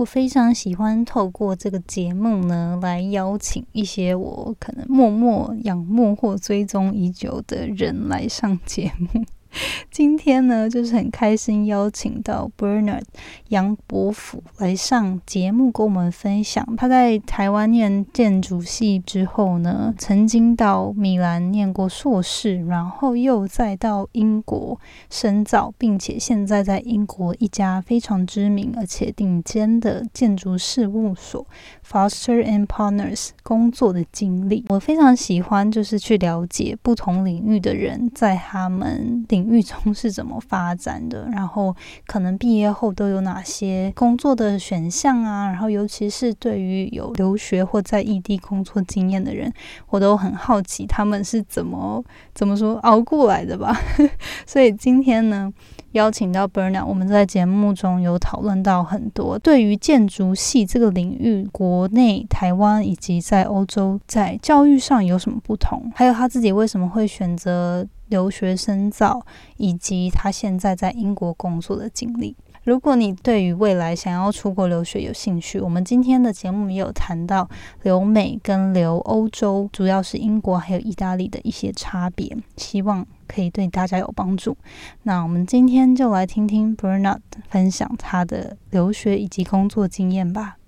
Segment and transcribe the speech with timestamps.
[0.00, 9.26] 我非常喜欢透过这个节目呢，来邀请一些我可能默默仰慕或追踪已久的人来上节目。
[9.90, 13.02] 今天呢，就是很开心邀请到 Bernard
[13.48, 24.78] 杨伯甫来上节目，跟我们分享他在台湾念建筑系之后呢，曾经到米兰念过硕士，然后又再到英国
[25.10, 31.44] 深造，并且现在在英国一家非常知名而且顶尖的建筑事务所
[31.90, 34.64] Foster and Partners 工作的经历。
[34.70, 39.50] 我非常喜欢，就是去了解不同领域的人在他们领。
[39.50, 41.28] 域中是怎么发展的？
[41.34, 41.74] 然后
[42.06, 45.48] 可能毕业后都有哪些工作的选项啊？
[45.48, 49.52] 然后尤其是对于有留学或在异地工作经验的人，
[49.88, 53.76] 我都很好奇他们是怎么怎么说熬过来的吧。
[54.46, 55.52] 所以今天呢，
[55.92, 67.86] 邀请到 Bernard，我们在节目中有讨论到很多对于建筑系这个领域，国内、台湾以及在欧洲在教育上有什么不同，还有他自己为什么会选择。
[68.10, 69.24] 留学深造，
[69.56, 72.34] 以及他现在在英国工作的经历。
[72.62, 77.48] 如果你对于未来想要出国留学有兴趣，我们今天的节目也有谈到
[77.84, 84.58] 留美跟留欧洲，主要是英国还有意大利的一些差别，希望可以对大家有帮助。
[85.04, 90.58] 那我们今天就来听听 Bernard 分享他的留学以及工作经验吧。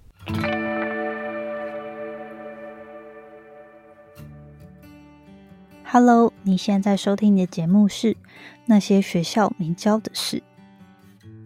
[5.85, 8.15] Hello，你现在收听的节目是
[8.65, 10.39] 《那些学校没教的事》。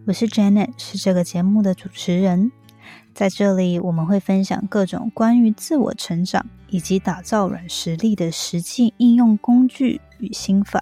[0.07, 2.53] 我是 Janet，是这个节目的主持人。
[3.13, 10.81] 在这里，我们会分享各种关于自我成长以及打造软实力的实际应用工具与心法。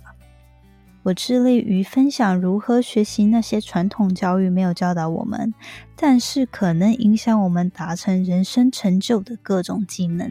[1.05, 5.55] 我致力于分享如何学习那些传统教育没有教导我们，
[5.97, 10.31] 但是可能影响我们达成人生成就的各种技能。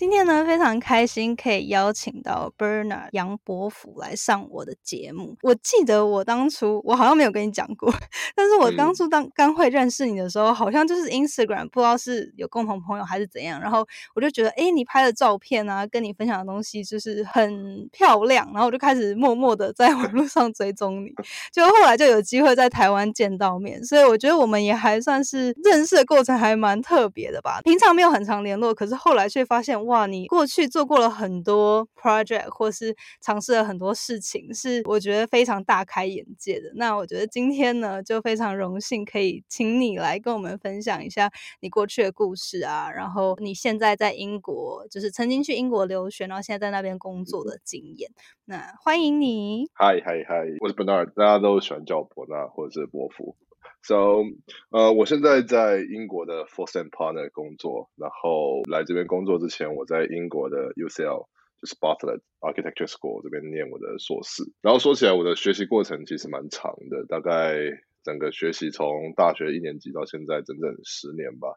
[0.00, 5.36] 今天呢，非常开心可以邀请到 Bernard 杨伯福来上我的节目。
[5.42, 7.92] 我记得我当初我好像没有跟你讲过，
[8.34, 13.60] 但是我当初当刚会认识你的时候，好像就是 Instagram，不知道是有共同朋友还是怎样。
[13.60, 21.12] 然后我就觉得，哎，你拍的照片啊，跟你分享的东西就是很漂亮，然后我就开始默默的在网络上追踪你。
[21.52, 27.60] 就后来就有机会在台湾见到面，所以我觉得我们也还算是认识的过程还蛮特别的吧。
[27.64, 29.78] 平常没有很常联络，可是后来却发现。
[29.90, 36.70] 哇，你过去做过了很多 project，或是尝试了很多事情，是我觉得非常大开眼界的。
[36.76, 41.28] 那我觉得今天呢，就非常荣幸可以请你来跟我们分享一下
[41.60, 48.08] 你过去的故事啊，然后你现在在英国，就是曾经去英国留学，然后现在在那边工作的经验。
[48.44, 49.66] 那欢迎你。
[49.74, 53.36] 嗨嗨嗨，我是 Bernard，大家都喜欢叫我伯纳或者是伯父。
[53.82, 54.24] So，
[54.70, 61.26] 呃，我现在在英国的 f o r s e and Partner 工作，然后来这边工作之前，我在英国的 UCL
[61.60, 64.44] 就是 Bartlett Architecture School 这边念我的硕士。
[64.60, 67.56] 然后说起来，我的学习过程其实蛮长的，大概
[68.04, 71.56] 整个学习从大学一年级到现在整整十年吧。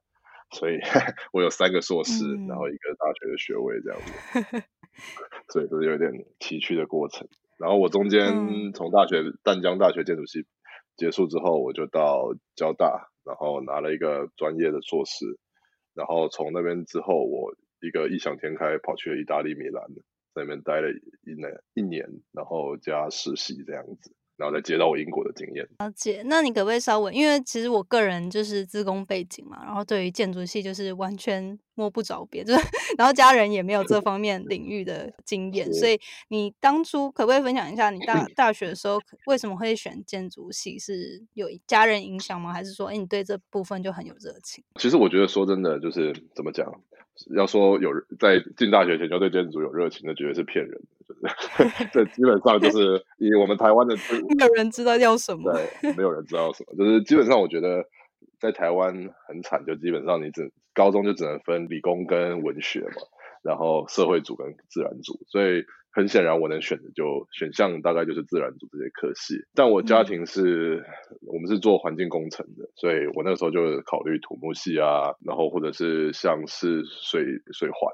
[0.52, 0.80] 所以
[1.34, 4.00] 我有三个硕士，然后一个大学的学位这样
[4.52, 4.64] 子，
[5.50, 7.28] 所以都是有点崎岖的过程。
[7.58, 10.46] 然后我中间 从大学淡江大学建筑系。
[10.96, 15.40] 结束之后，我就到交大，然后拿了一个专业的硕士，
[15.94, 19.88] 然后从那边之后，我一个异想天开跑去了意大利米兰，
[20.34, 24.16] 在那边待了一年一年，然后加实习这样子。
[24.44, 25.66] 然后再接到我英国的经验。
[25.80, 32.62] 了解，那你可不可以稍微，因为其实我个人就是自工背景嘛，然后对于建筑系就是完全摸不着边， 就是
[32.98, 40.78] 然后家人也没有这方面领域的经验，所以你当初可不可以分享一下你大 大学的时候为什么会选建筑系？
[40.78, 42.52] 是有家人影响吗？
[42.52, 44.62] 还是说，哎，你对这部分就很有热情？
[44.76, 46.70] 其实我觉得说真的，就是怎么讲？
[47.38, 51.03] 要说有在进大学前就对建筑有热情的，绝对是骗人的。
[51.08, 53.96] 就是这基本上就是以我们台湾的，
[54.38, 56.76] 没有人知道要什么，对，没有人知道什么。
[56.78, 57.86] 就是基本上，我觉得
[58.40, 58.94] 在台湾
[59.28, 63.02] 很惨，就基本上你只高中就只能分理工跟文学嘛，
[63.44, 65.64] 然后社会组跟自然组，所以。
[65.96, 69.36] 很显然，我能选的就选项大概就是自然组这些科系。
[69.54, 70.84] 但我家庭是，
[71.32, 77.94] 我们是做环境工程的，所以我那个时候就考虑土木系啊，然后或者是像是水水环，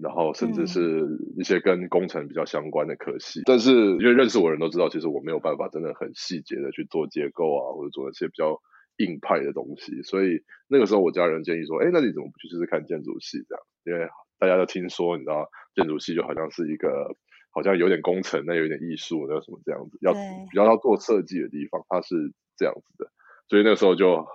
[0.00, 1.06] 然后甚至是
[1.36, 3.42] 一些跟工程比较相关的科系。
[3.44, 8.60] 但是因为认识我的人都知道，其实我没有办法真的很细节的去做结构啊，或者做一些比较
[8.98, 10.02] 硬派的东西。
[10.02, 13.62] 所以那个时候我家人建议说：“哎，那你怎么不去试试看建筑系这样？
[13.84, 14.08] 因为
[14.38, 17.16] 大家都听说，你知道建筑系就好像是一个
[17.50, 23.10] 好像有点工程，那有点艺术，那什么这样子，要比较要做设计的地方，它是这样子的。
[23.48, 24.26] 所以那个时候就。”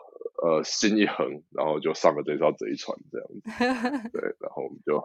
[0.43, 3.39] 呃，心一横，然后就上了这艘贼船，这样子。
[4.11, 5.01] 对，然后我们就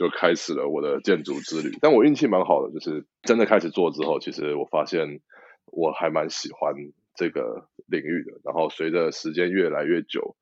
[0.00, 1.76] 就开始了我的建筑之旅。
[1.82, 5.20] 但我运气蛮好的，就是真的开始做之后，其实我发现
[5.66, 6.72] 我还蛮喜欢
[7.14, 8.40] 这个领域的。
[8.42, 10.36] 然后随着时间越来越久，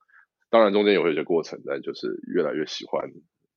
[0.49, 3.11] 当然中间也会有些过程，但就是越来越喜欢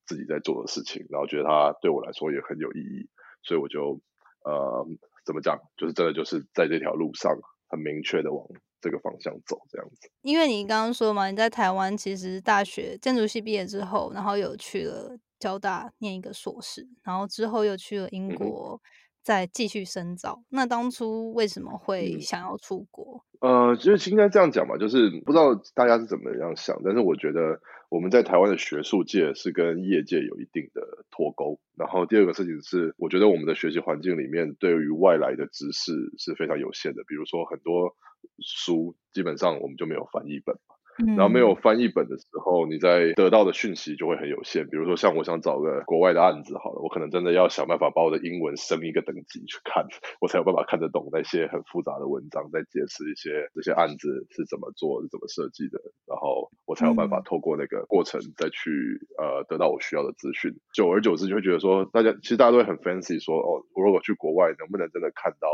[0.07, 3.07] 自己在做的事情，然后觉得它对我来说也很有意义，
[3.44, 4.01] 所以我就
[4.44, 4.88] 呃，
[5.24, 7.31] 怎么讲，就是真的就是在这条路上
[7.69, 8.44] 很明确的往。
[8.83, 18.79] 这个方向走这样子，因为你刚刚说嘛，你在台湾其实大学建筑系毕业之后，然后有去了交大念一个硕士，然后之后又去了英国
[19.21, 20.41] 再继续深造。
[20.49, 23.25] 那当初为什么会想要出国？
[23.41, 27.59] 呃，就是应该这样讲吧，就是不知道大家是怎么样想，但是我觉得
[27.89, 31.59] 我们在台湾的学术界是跟业界有一定的脱钩。
[31.75, 37.95] 然后第二个事情是，我觉得我们的学习环境里面对于外来的知识是非常有限的，比如说很多。
[38.39, 40.75] 书基本上我们就没有翻译本嘛，
[41.15, 44.67] 然后没有翻译本的时候，你在得到的讯息就会很有限。
[44.67, 49.85] 比如说像我想找个国外的案子，好了，我可能真的要想办法把我的英文升一个等级去看，
[50.19, 58.69] 我才有办法看得懂那些很复杂的文章，在解释一些这些案子是怎么做、是怎么设计的，然后我才有办法透过那个过程再去
[59.17, 60.53] 呃得到我需要的资讯。
[60.73, 65.47] 久而久之就会觉得说，大家其实大家都会很 fancy 说，哦，我如果去国外能不能真的看到？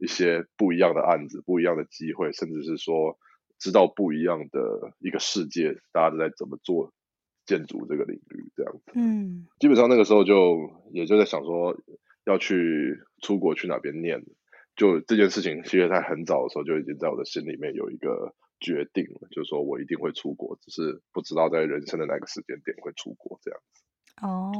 [0.00, 3.18] 一些不一样的案子，不一样的机会，甚至是说
[3.60, 6.92] 知道不一样的一个世界，大家都在怎么做
[7.44, 8.92] 建筑这个领域，这样子。
[8.94, 11.76] 嗯，基本上那个时候就也就在想说
[12.24, 14.24] 要去出国去哪边念，
[14.74, 23.82] 就这件事情，其实在很早的时候就已经在我的心里面有一个决定了，就是说我一定会出国，只是不知道在人生的哪个时间点会出国这样子。
[24.22, 24.52] 哦，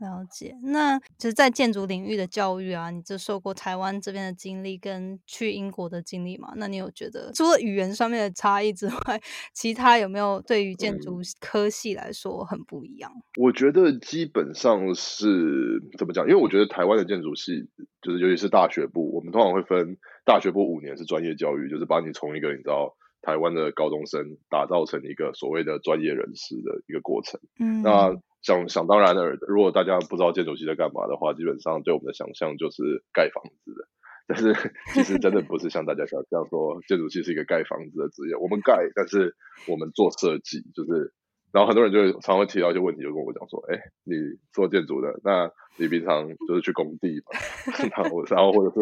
[0.00, 0.54] 了解。
[0.62, 6.52] 那其实在建筑领域的教育啊，你就受过台湾这边的经历跟去英国的经历嘛？
[6.56, 9.20] 那你有觉得除了语言上面的差异之外，
[9.54, 13.10] 其他有没有对于建筑科系来说很不一样？
[13.38, 16.28] 我觉得基本上是怎么讲？
[16.28, 17.66] 因为我觉得台湾的建筑系，
[18.02, 19.96] 就是尤其是大学部，我们通常会分
[20.26, 27.40] 大学部五年是专业教育，就是把你从一个你知道台湾的高中生打造成一个所谓的专业人士的一个过程。
[27.58, 28.14] 嗯，那。
[28.42, 33.88] 想想当然的，如果大家不知道建筑系在干嘛的话，基本上对我们的想象就是盖房子的。
[34.26, 34.52] 但是
[34.92, 38.36] 其实真的不是像大家想象说建筑系是一个盖房子的职业。
[38.36, 39.34] 我们盖，但是
[39.66, 41.12] 我们做设计，就是，
[41.50, 44.14] 然后很多人就会常会提到一些问题，就跟我讲说：“哎，你
[44.52, 47.32] 做建筑的，那你平常就是去工地嘛？
[47.96, 48.80] ”然后然后或者是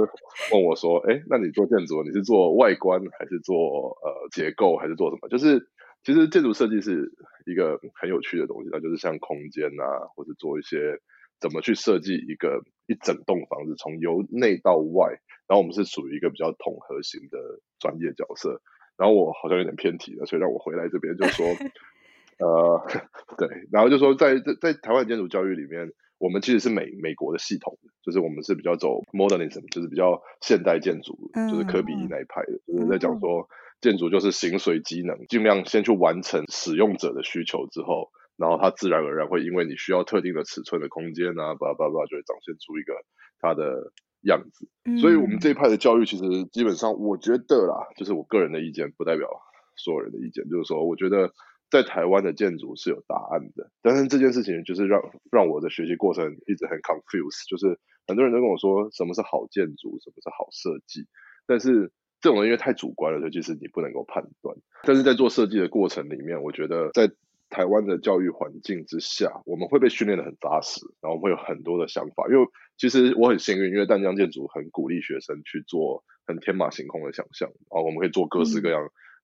[0.53, 5.69] 问我说：“哎，那你做建筑，你是做外观还是做呃结构还是做什么？”就是
[6.07, 7.13] 其实建筑设计是。
[7.49, 10.99] 一个很有趣的东西，那就是像空间啊，或者做一些
[11.39, 15.11] 怎么去设计一个一整栋房子，从由内到外。
[15.47, 17.39] 然后我们是属于一个比较统合型的
[17.79, 18.61] 专业角色。
[18.97, 21.47] 然后我好像有点偏题了，所以让我回来这边就说，
[22.43, 22.83] 呃，
[23.39, 33.49] 对，然后就说在在在台湾建筑教育里面，我们其实是美美国的系统，就是我们是比较走 modernism，就是比较现代建筑，就是科比那一派的，就是在讲说。
[33.79, 38.09] 建筑就是形随机能，尽量先去完成使用者的需求之后，
[38.39, 42.95] 然后它自然而然会因为你需要特定的尺寸的空间啊，叭叭叭，就会展现出一个
[43.39, 43.93] 它的
[44.23, 44.67] 样子。
[44.99, 49.29] 所以，我们这一派的教育其实基本上，我觉得啦，就是我个人的意见，不代表
[49.77, 50.49] 所有人的意见。
[50.49, 51.31] 就是说，我觉得
[51.71, 61.07] 在台湾的建筑是有答案的，但是这件事情就是让让我的学习过程一直很 confuse，就是很多人都跟我说什么是好建筑，什么是好设计，
[61.47, 61.93] 但是。
[62.19, 64.57] 这种因为太主观了，所以其实你不能够判断。
[64.85, 67.13] 但是在做设计的过程里面，我觉得在
[67.51, 72.27] 台湾的教育环境之下，我们会被训练的很扎实，然后会有很多的想法。
[72.29, 78.81] 因为其实我很幸运，因为淡江建筑很鼓励学生去做很天马行空的想象，然后我们可以做各式各样，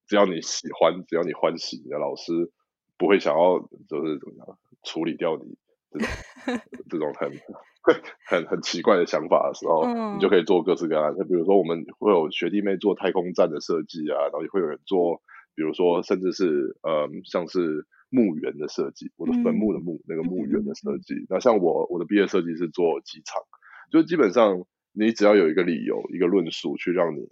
[0.07, 2.51] 只要你喜欢，只要你欢喜，你的老师
[2.97, 5.57] 不会想要就是怎么样处理掉你
[5.91, 6.07] 这种
[6.89, 7.31] 这种很。
[8.25, 9.83] 很很奇怪的想法的时候，
[10.15, 11.13] 你就可以做各式各样。
[11.17, 15.21] 就比如说，我们会有学弟妹做太空站的设计啊，然后也会有人做，
[15.53, 21.25] 比如说，甚至是呃，像是墓园的设计，我的坟墓的墓那个墓园的设计。
[21.27, 23.41] 那像我我的毕业设计是做机场，
[23.91, 27.27] 就基本上你只要有一个理由、一个论述去让你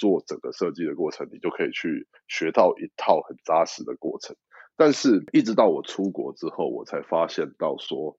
[0.00, 4.34] 做整个设计的过程，你就可以去学到一套很扎实的过程。
[4.76, 8.16] 但是，一直到我出国之后，我才发现到说。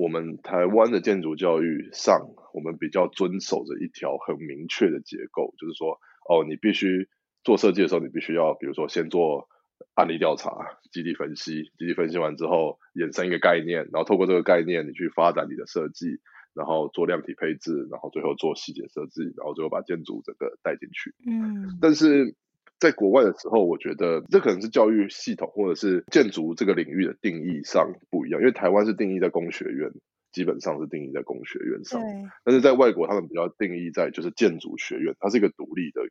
[0.00, 2.20] 我们台湾的建筑教育上，
[2.54, 5.98] 我们比较遵守着一条很明确的结构，就是说，
[6.30, 7.08] 哦，你必须
[7.42, 9.48] 做设计的时候，你必须要，比如说先做
[9.94, 16.20] 案例调查、基地分析，基地分析完之后，衍生一个概念，然后透过这个概念，你去发展你的设计，
[16.58, 21.14] 然后做量体配置，然后最后做细节设计，然后最后把建筑整个带进去。
[21.24, 22.34] 嗯，但是
[22.80, 29.92] 在国外的时候，我觉得这可能是教育系统或者是建筑这个领域的定义上不一样，因为台湾是定义在工学院，
[30.32, 32.00] 基本上是定义在工学院上，
[32.44, 36.02] 但是在外国他们比较定义在就是建筑学院，它是一个独立的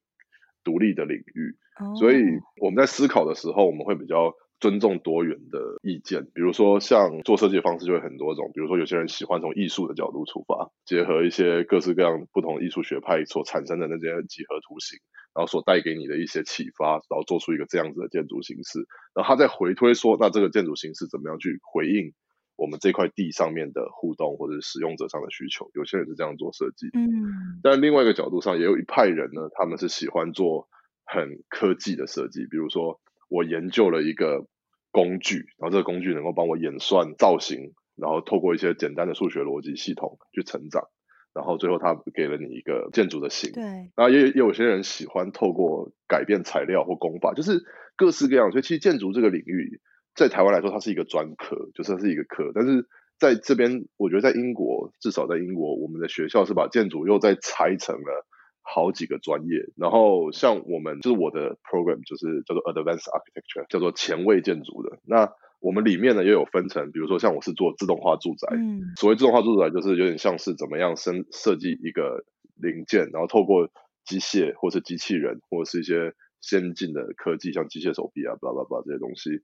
[0.63, 1.55] 独立的领域，
[1.99, 6.25] 所以哦我们在思考的时候，我们会比较尊重多元的意见。
[6.33, 8.51] 比如说，像做设计的方式就会很多种。
[8.53, 14.99] 比如说，有些人喜欢从艺术的角度出发，结合一些各式各样不同艺术学派所产生的那些几何图形，
[15.35, 18.87] 然后所带给你的一些启发，然后做出一个这样子的建筑形式。
[19.13, 22.13] 然后他再回推说，那这个建筑形式怎么样去回应
[22.55, 25.69] 我们这块地上面的互动或者是使用者上的需求？
[25.75, 26.87] 有些人是这样做设计。
[26.93, 30.67] 嗯，但另外一个角度上，也有一派人呢，他们是喜欢做
[31.05, 34.47] 很科技的设计，比如说我研究了一个
[34.91, 40.87] 工具，然后这个工具能够帮我演算造型，然后透过一些简单的数学逻辑系统去成长，
[41.33, 43.51] 然后最后它给了你一个建筑的形。
[43.51, 43.63] 对，
[43.95, 47.61] 然后也也有些人喜欢透过改变材料或工法，就是
[47.95, 48.51] 各式各样。
[48.51, 49.81] 所以其实建筑这个领域，
[50.15, 52.51] 在台湾来说，它是一个专科，就是它是一个科。
[52.55, 52.87] 但是
[53.19, 58.25] 在这边，我觉得在英国，至少在英国，我们的学校是把建筑又再拆成了
[58.73, 59.65] 好几个专业。
[59.77, 64.99] 然后像我们就是我的 program 就是叫做 Advanced Architecture，叫做前卫建筑的。
[65.05, 73.69] 那我们里面呢也有分成，比如说像我是做自动化住宅，嗯，所谓自动化住宅，就是有点像是怎么样生设计一个零件，然后透过
[74.05, 79.41] 机械或是机器人，或者是一些先进的科技，像机械手臂啊、巴拉巴拉这些东西，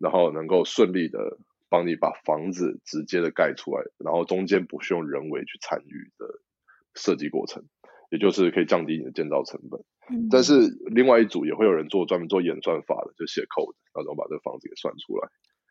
[0.00, 1.38] 然后能够顺利的
[1.70, 6.26] 帮你把房子直接的盖出来，然后中间不是用人为去参与的
[6.94, 7.64] 设计过程，
[8.14, 9.80] 也就是可以降低你的建造成本。
[10.08, 10.52] 嗯但是
[10.86, 15.28] 另外一组也会有人做专门做演算法的，就写 code，然后把这个房子给算出来。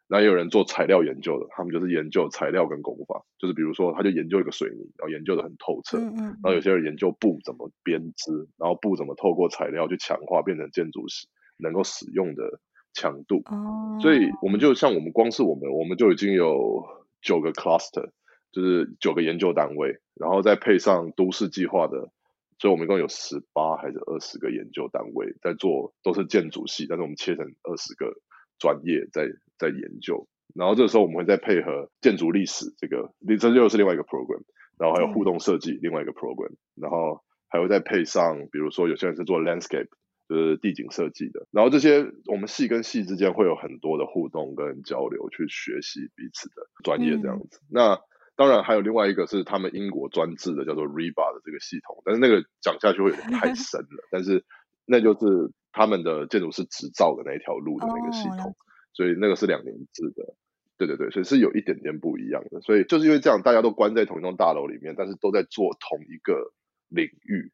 [0.10, 5.98] 那也有人做材料研究的，他们就是研究材料跟工法，就是比如说，他就研究一个水泥，然后研究的很透彻。
[5.98, 12.60] 嗯嗯，然后有些人研究布怎么编织，然后布怎么透过材料去强化，变成建筑师能够使用的
[12.94, 13.44] 强度。
[13.46, 16.84] 哦，所以我们就像我们光是我们，我们就已经有
[17.22, 18.10] 九个 cluster，
[18.52, 22.12] 就是九个研究单位，然后再配上都市计划的，
[22.60, 28.14] 所以我们一共有十八还是二十个研究单位在做，都是建筑系，但是我们切成二十个
[28.60, 30.28] 专业在在研究。
[30.56, 34.44] 然后这个时候我们会再配合建筑历史这个，这又是另外一个 program，
[34.78, 39.90] 然后还有互动设计另外一个 program，然后还会再配上，比如说有些人是做 landscape。
[40.30, 47.60] 就是地景设计的，然后这些我们系跟系之间会有很多的互动跟交流，去学习彼此的专业这样子。
[47.70, 48.00] 那
[48.36, 54.44] 当然还有另外一个是他们英国专制的叫做 REBA 的这个系统，但是那个讲下去会有点太深了， 但是
[54.86, 58.56] 那就是他们的建筑师执照的那一条路的那个系统，
[58.94, 60.36] 所以那个是两年制的。
[60.76, 62.60] 对对对，所以是有一点点不一样的。
[62.62, 66.52] 所以就是因为这样，大家都关在同一栋大楼里面，但是都在做同一个
[66.90, 67.52] 领域，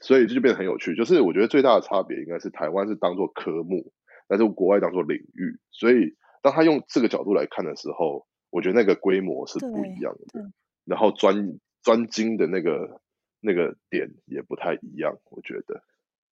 [0.00, 0.94] 所以这就变得很有趣。
[0.94, 3.90] 就是我觉得最大的差别应该是台湾是当做科目，
[4.28, 5.58] 但是国外当做领域。
[5.70, 10.50] 所以当他用这个角度来看的时候，我觉得那个规模是不一样的，
[10.84, 13.00] 然后专专精的那个
[13.40, 15.82] 那个点也不太一样，我觉得。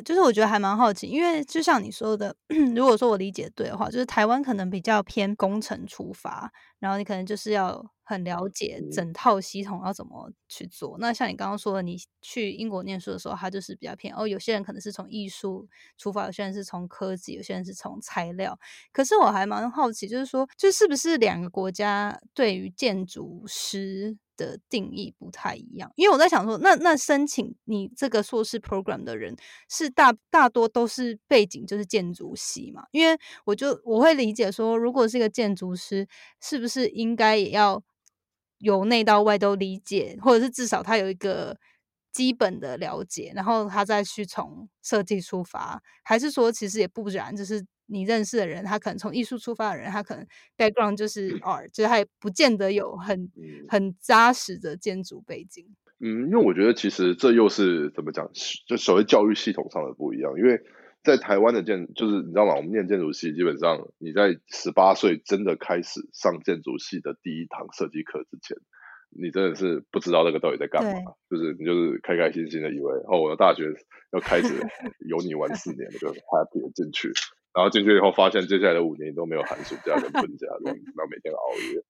[0.05, 2.35] 就是我觉得还蛮好奇，因为就像你说的，
[2.75, 10.97] 如果说我理解对的话，就是台湾可能比较偏工程出发，然后你可能就是要很了解嗯整套系统要怎么去做。
[11.01, 18.59] 那像你刚刚说的，你去英国念书的时候，它就是比较偏哦，有些人可能是从艺术出发，有些人是从科技，有些人是从材料。
[18.93, 25.91] 可是我还蛮好奇，就是说，就是不是两个国家对于建筑师的定义不太一样？
[25.97, 29.35] 因为我在想说，那那申请你这个硕士 program 的人
[29.69, 32.85] 是大大多都是背景就是建筑系嘛？
[32.93, 36.07] 因为我就我会理解说，如果是一个建筑师，
[36.41, 37.83] 是不是应该也要
[38.59, 41.59] 由内到外都理解，或者是至少他有一个
[42.13, 50.27] 基本的了解，然后他再去从设计出发，还是说其实也不然，就是你认识的人，他可能从艺术出发的人，他可能
[50.57, 55.65] background 就是 art，就是他也不见得有很嗯很扎实的建筑背景。
[55.99, 58.31] 嗯，因为我觉得其实这又是怎么讲，
[58.67, 60.35] 就所谓教育系统上的不一样。
[60.37, 60.61] 因为
[61.03, 62.55] 在台湾的建，就是你知道吗？
[62.57, 68.57] 我们念建筑系，基本上你在十八岁真的开始上建筑系的第一堂设计课之前，
[69.11, 73.65] 你真的是不知道那个到底在干嘛，就是你就是开开心心的以为哦，我的大学
[74.13, 74.53] 要开始
[75.09, 77.13] 有你玩四年，我就 happy 的进去，
[77.57, 81.41] 然后进去以后发现接下来的五年你都没有寒暑假跟 春假这样子，然后每天熬
[81.73, 81.83] 夜，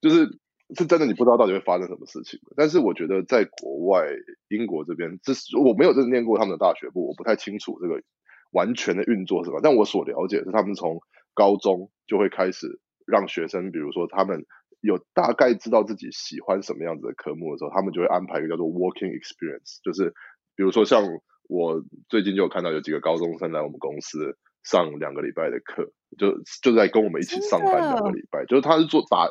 [0.00, 0.26] 就是
[0.74, 2.40] 是真的，你不知道到底会发生什么事情。
[2.56, 4.04] 但是我觉得在国外，
[4.48, 8.02] 英国这边，这是我没有真的念过他们的大学部，我不太清楚这个
[8.50, 9.60] 完全的运作是吧？
[9.62, 10.98] 但我所了解是，他们从
[11.34, 14.44] 高中就会开始让学生，比如说他们
[14.80, 20.14] 有大概知道自己喜欢什么样子的科目的时候，他们就会安排一个叫做 working experience，就是
[20.56, 21.04] 比如说像
[21.48, 29.28] 我最近就有看到有几个高中生来我们公司上两个礼拜的课，就就在跟我们一起上班两个礼拜，就是他是做打。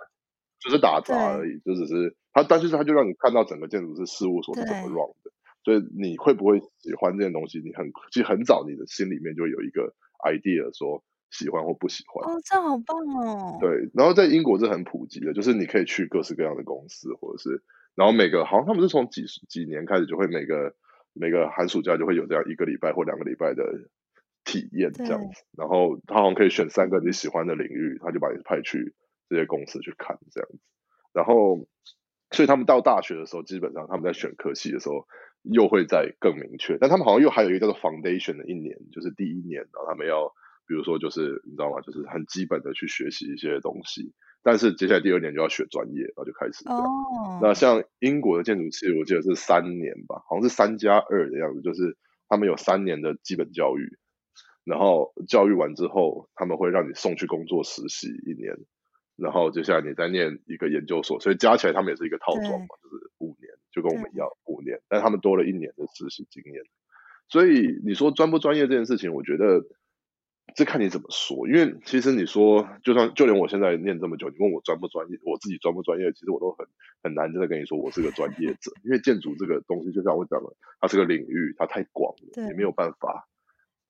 [0.63, 5.31] 就是打杂而已，就只是他，但是他就让你看到整个建筑师事务所是怎么 run 的，
[5.63, 7.59] 所以你会不会喜欢这件东西？
[7.65, 12.31] 你很其实很早，你的心里面就有一个 idea，说喜欢或不喜欢。
[12.31, 12.95] 哦，这好棒
[13.25, 13.57] 哦！
[13.59, 17.63] 对，然后在英国是很普及的，就是你可以去各式各样的公司，或者是，
[17.95, 20.75] 然后每个好像他们是从几十几年开始就会每个
[21.13, 23.63] 每个寒暑假就会有这样一个礼拜或两个礼拜的
[24.43, 28.95] 体验这样子，然后他好像可以选三个你喜欢的领域，他就把你派去。
[29.29, 30.59] 这些公司去看这样子，
[31.13, 31.65] 然后，
[32.31, 35.07] 所以他们到大学的时候，基本上他们在选科系的时候，
[35.43, 36.77] 又会再更明确。
[36.77, 40.27] 但他们好像又还有一个叫做 foundation 的一年，就是第一年，然后他们要，
[40.67, 41.79] 比如说就是你知道吗？
[41.79, 44.13] 就是很基本的去学习一些东西。
[44.43, 46.67] 但是接下来第二年就要学专业，然后就开始。
[46.67, 47.39] 哦。
[47.41, 51.95] 那像英国的建筑系，我记得是三年吧，好像是三加二的样子，就是
[52.27, 53.97] 他们有三年的基本教育，
[54.63, 58.57] 然后教育完之后，他们会让你送去工作实习一年。
[59.17, 66.63] 然后接下来你再念一个研究所，所以加起来他们也是一个套装嘛，就是五年，就跟我们一样五年，但他们多了一年的实习经验。
[67.27, 69.63] 所以你说专不专业这件事情，我觉得
[70.55, 71.47] 这看你怎么说。
[71.47, 76.65] 因为其实你说，就算就连我现在念这么久，你问我专不专业，我自己专不专业，其实我都很
[77.03, 78.71] 很难真的跟你说我是个专业者。
[78.83, 83.27] 因为建筑这个东西，就像我讲的，它是个领域，它太广了，你没有办法。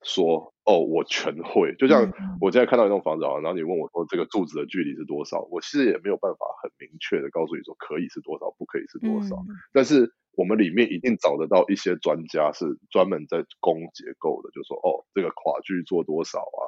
[0.02, 9.42] 说哦，我全会，就像我现在看到一栋房子啊，然后你问我说这个柱子的距离是多少，我其实也没有办法很明确的告诉你说可以是多少，不可以是多少。
[9.72, 16.62] 但是我们里面一定找得到一些专家是专门在攻结构的，就说哦，这个跨距做多少啊，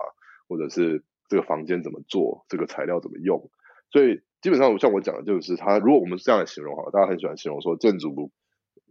[0.49, 3.51] 或者是这个房间怎么做，这个材料怎么用。
[3.91, 8.33] 所以基本上像我讲的就是，他如果我们是这样来形容哈，大家很喜欢形容说建筑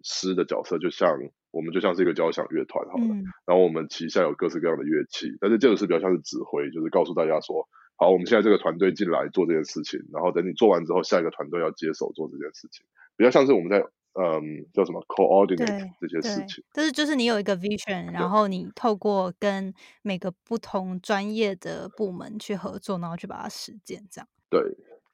[0.01, 1.09] 师的角色就像。
[1.53, 3.05] 我们就像是一个交响乐团，好了，
[3.45, 12.83] 然后我们旗下有各式各样的乐器，但是建筑师比较像是指挥，就是告诉大家说，好，我们现在这个团队进来做这件事情，然后等你做完之后，下一个团队要接手做这件事情，
[13.15, 13.85] 比较像是我们在
[14.19, 16.63] 嗯叫什么 coordinate 这些事情。
[16.73, 24.27] 但是就是你有一个 vision，然后你透过跟每个不同专业的部门去合作，然后去把它实践，这样。
[24.49, 24.59] 对，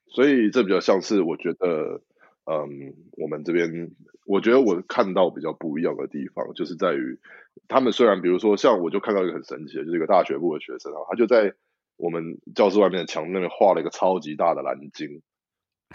[0.08, 2.02] 所以这比较像是我觉得。
[2.50, 3.92] 嗯，我们这边
[4.26, 7.20] 我觉得我看到比较不一样的地方，就是在于
[7.68, 11.54] 他们虽然比如说像我就看到一个很神奇的，就是一个大学部的学生啊，他就在
[11.96, 15.22] 我们教室外面的墙那边画了一个超级大的蓝鲸，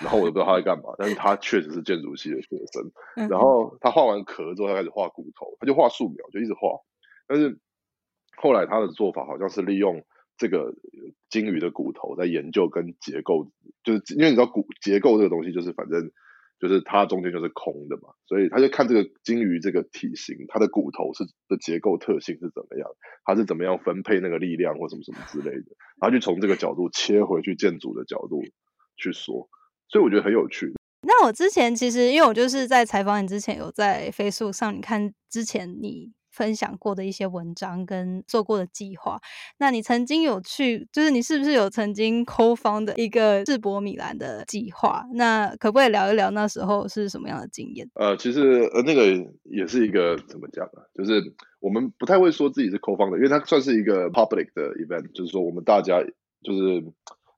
[0.01, 2.93] 然后我也不知道他在干嘛，但是他确实是建筑系的学生，
[3.29, 6.79] 然后他画完壳之后，他开始画骨头，他就画素描，就一直画，
[7.27, 7.59] 但是
[8.37, 10.05] 后来他的做法好像是利用
[10.37, 10.73] 这个
[11.31, 13.51] 鲸鱼的骨头在研究跟结构，
[13.83, 16.13] 就是因为你知道骨结构这个东西，就是反正。
[16.69, 22.89] 就是它中间就是空的嘛，所以他就看这个鲸鱼这个体型，它的骨头是的结构特性是怎么样，
[23.25, 28.43] 它是怎么样分配那个力量或什么什么之类的，然后就从这个角度切回去建筑的角度
[28.97, 29.49] 去说，
[29.89, 30.73] 所以我觉得很有趣。
[31.07, 36.13] 那我之前其实因为我就是在采访你之前有在飞速上，你看之前你。
[36.35, 39.21] 分享过的一些文章跟做过的计划，
[39.59, 45.05] 那你曾经有去，就是你是不是有曾经抠方的一个世博米兰的计划？
[45.15, 47.89] 那可不可以聊一聊那时候是什么样的经验？
[47.95, 50.83] 呃，其实呃那个也是一个怎么讲啊？
[50.93, 51.23] 就是
[51.61, 56.03] 我们不太会说自己是抠方的，因为它算是一个 public 的 event，就是说我们大家
[56.43, 56.61] 就是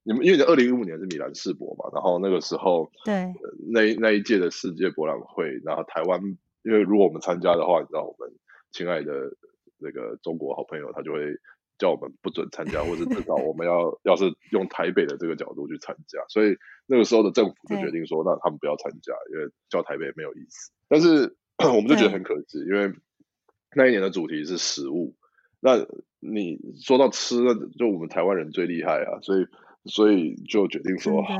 [0.04, 3.34] 你们因为二零一五年是米兰世博嘛，然后那个时候对
[3.70, 6.20] 那那一届的世界博览会，然后台湾
[6.64, 8.32] 因为如果我们参加的话，你知道我们。
[8.76, 9.32] 亲爱的
[9.78, 11.34] 那个中国好朋友，他就会
[11.78, 16.22] 叫我们不准参加，或者至少我们要 要是用台北的这个角度去参加。
[16.28, 20.72] 所以那个时候的政府就决定说，那他们不要参加，因为叫台北没有意思。
[20.90, 21.34] 但是
[21.64, 22.92] 我们就觉得很可惜，因为
[23.74, 25.16] 那一年的主题是食物。
[25.60, 25.86] 那
[26.20, 29.46] 你说到吃，那就我们台湾人最厉害啊，所以
[29.86, 31.32] 所以就决定说好，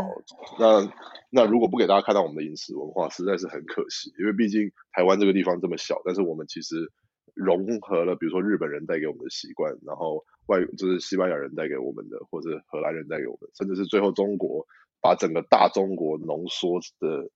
[0.58, 0.90] 那
[1.28, 6.90] 那如果不给大家看到我们的饮食文化，实在是很可惜，因为毕竟台湾这个地方这么小，但是我们其实。
[7.36, 14.66] 融合了，比如说日本人带给我们的习惯，然后外就是西班牙人带给我们的，或者荷兰人带给我们，甚至是最后中国
[15.02, 17.30] 把整个大中国浓缩的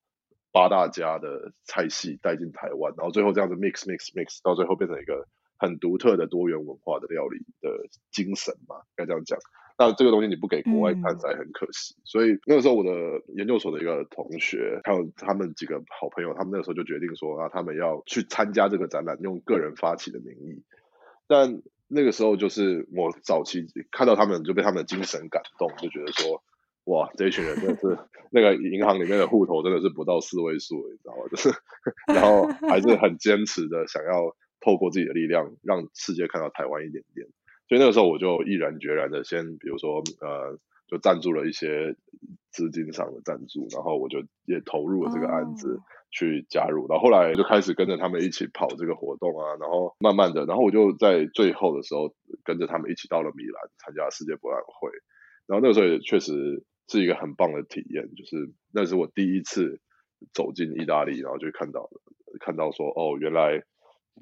[0.51, 7.69] 八大家的菜系带进台湾，然后最后这样子 mix mix mix，到最后变成一个很独特的多元文化的料理的
[8.11, 9.39] 精神嘛，该这样讲。
[9.81, 11.97] 但这个东西你不给国外看，实在很可惜。
[12.05, 12.91] 所以那个时候，我的
[13.29, 20.63] 研究所的一个同学，还有他们几个好朋友，他们那个时候就决定说啊，他们要去参加这个展览，用个人发起的名义。
[21.27, 26.43] 但那个时候，就是我早期看到他们，就被他们的精神感动，就觉得说，
[26.85, 27.99] 哇，这一群人真的是
[28.31, 31.23] 那个银行里面的户头真的是不到四位数，你知道吗？
[31.31, 31.49] 就是，
[32.07, 37.27] 然后还是很坚持的想要透过自己的力量，让世界看到台湾一点点。
[37.71, 41.95] 所以那个时候我就毅然决然的先，比如说呃，就赞助了一些
[42.51, 45.79] 资金上的赞助，然后我就也投入了这个案子
[46.11, 54.91] 去加入，然后后来就开始跟着他们一起跑这个活动啊，然后慢慢的，然后我就在最后的时候跟着他们一起到了米兰参加世界博览会，
[55.47, 59.81] 然后那个时候也确实是一个很棒的体验，就是那是我第一次
[60.35, 61.89] 走进意大利，然后就看到
[62.41, 63.63] 看到说哦原来。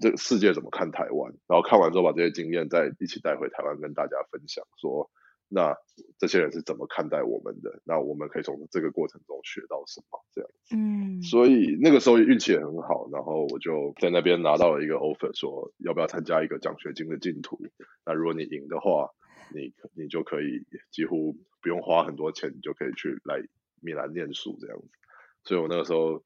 [0.01, 1.33] 这个世界怎么看台湾？
[1.49, 5.11] 然后看完之后，把这些经验再一起带回台湾，跟大家分享，说
[5.49, 5.75] 那
[6.19, 7.81] 这些人是怎么看待我们的？
[7.85, 10.25] 那我们可以从这个过程中学到什么？
[10.33, 10.77] 这样子。
[10.77, 11.23] 嗯。
[11.23, 17.59] 所以那个时候运气也很好，然后我就在那边拿到了一个 offer，说要不要参加一个奖学金的进图？
[18.07, 19.11] 那如果你赢的话，
[19.53, 23.43] 你你就可以几乎不用花很多钱，你就可以去来
[23.81, 24.89] 米兰念书这样子。
[25.43, 26.23] 所以我那个时候。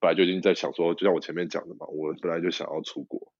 [0.00, 3.32] 本来就已经在想说，就像我前面讲的嘛，我本来就想要出国，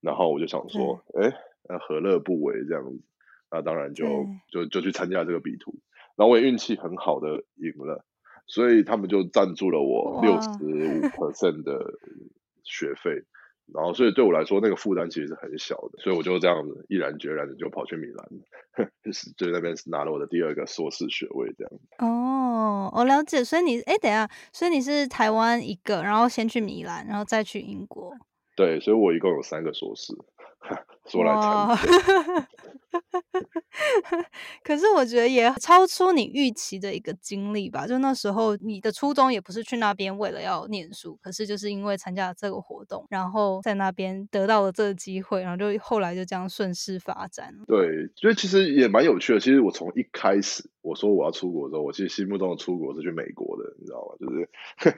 [0.00, 1.32] 然后我就想说，哎，
[1.68, 3.02] 那何乐不为这样子？
[3.50, 4.06] 那当然就
[4.50, 5.74] 就就去参加这个比图，
[6.16, 8.04] 然后我也运气很好的赢了，
[8.46, 10.68] 所以他们就赞助了我六十五
[11.08, 11.98] percent 的
[12.62, 13.24] 学费。
[13.74, 21.72] 然后，所以对我来说，那个负担其实是很小的，所以我就这样子毅然决然的就跑去米兰，就 是就那边拿了我的第二个硕士学位这样。
[21.98, 23.42] 哦，我了解。
[23.44, 28.12] 所以你，哎，等下，所以你是台湾一个，然后先去米兰，然后再去英国。
[28.56, 30.14] 对，所以我一共有三个硕士。
[31.06, 32.44] 说来惭愧，
[34.64, 37.86] 可是我觉得也超出你预期的一个经历吧。
[37.86, 47.54] 就那时候你的初衷也不是去那边为了要念书，可是就是因为参加了这个活动，然后在那边得到了这个机会，然后就后来就这样顺势发展。
[47.66, 49.40] 对，所以其实也蛮有趣的。
[49.40, 54.16] 其实我从一开始我说我要出国的时候，我其实心目中的出国是去美国的，你知道吗？
[54.18, 54.48] 就是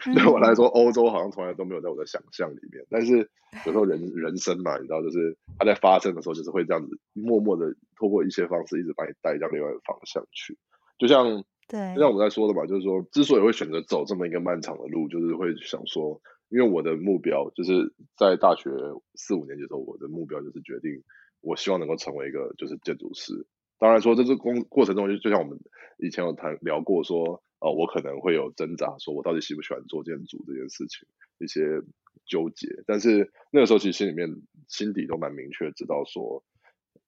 [0.15, 2.85] 对我来说，欧洲好像从来都没有在我的想象里面。
[2.91, 3.31] 但是
[3.67, 10.59] 有时候人人生嘛，你知道，就是它在发生的时候，就是会这样子默默的通过一些方式，一直把你带向另外一个方向去。
[10.99, 18.71] 就像对，就像我们在说的嘛，就是说，之所以会选择走这么一个漫长的路，就是会想说，因为我的目标就是在大学
[19.15, 21.03] 四五年级的时候，我的目标就是决定，
[21.41, 23.47] 我希望能够成为一个就是建筑师。
[23.79, 25.59] 当然说，这是工过程中，就就像我们
[25.99, 31.83] 以前有谈聊过，说，呃，我可能会有挣扎，说我到底喜不喜欢做建筑这件事情，一些
[32.27, 32.69] 纠结。
[32.87, 34.29] 但是那个时候，其实心里面
[34.69, 36.45] 心底都蛮明确，知道说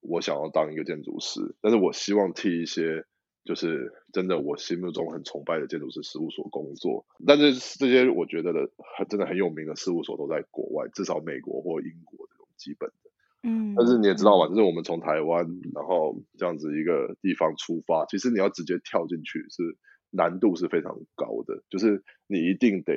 [0.05, 3.05] 我想要当一个建筑师，但是我希望替一些
[3.45, 7.05] 就是真的我心目中很崇拜的建筑师事务所工作。
[7.27, 8.71] 但是这些我觉得的
[9.09, 13.11] 真的很有名的事务所都在国外，至少美国或英国这种基本的。
[13.47, 19.77] 嗯，但是你也知道嘛，就是我们从台湾，然后这样子一个地方出发，其实你要直接跳进去是
[20.11, 22.95] 难度是非常高的，就是你一定得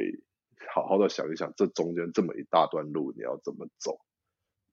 [0.74, 4.00] 好好的想一想，这中间这么一大段路你要怎么走，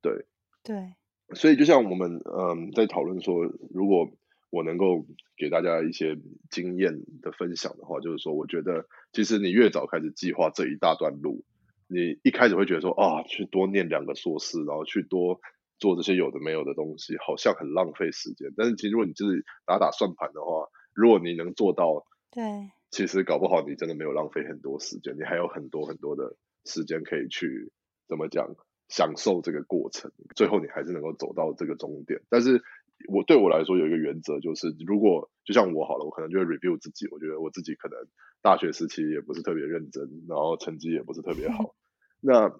[0.00, 0.26] 对，
[0.62, 0.94] 对，
[1.34, 4.10] 所以就像我们嗯在讨论说，如果
[4.50, 6.18] 我能够给大家一些
[6.50, 11.44] 经验的分享的话，就是说，我觉得其实你越早开始计划这一大段路，
[11.88, 15.40] 你一开始会觉得说啊，去多念两个硕士，然后去多。
[15.80, 18.54] 做这些有的没有的东西，好像很浪费时间。
[18.56, 27.72] 但是其实如果你就是打打算盘的话，如果你能做到，对，其实搞不好你真的没有浪费很多时间，你还有很多很多的时间可以去
[28.06, 28.54] 怎么讲
[28.88, 30.10] 享受这个过程。
[30.34, 32.20] 最后你还是能够走到这个终点。
[32.28, 32.62] 但是
[33.08, 37.06] 我对我来说有一个原则，就是如果就像我好了，我可能就会 review 自己。
[37.10, 37.98] 我觉得我自己可能
[38.42, 41.74] 大学时期也不是特别认真，然后成绩也不是特别好。
[42.20, 42.52] 那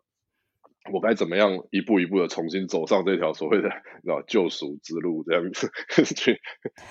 [0.93, 3.71] 我该怎么样一步一步的重新走上这条所谓的
[4.05, 5.71] 啊救赎之路，这样子
[6.15, 6.41] 去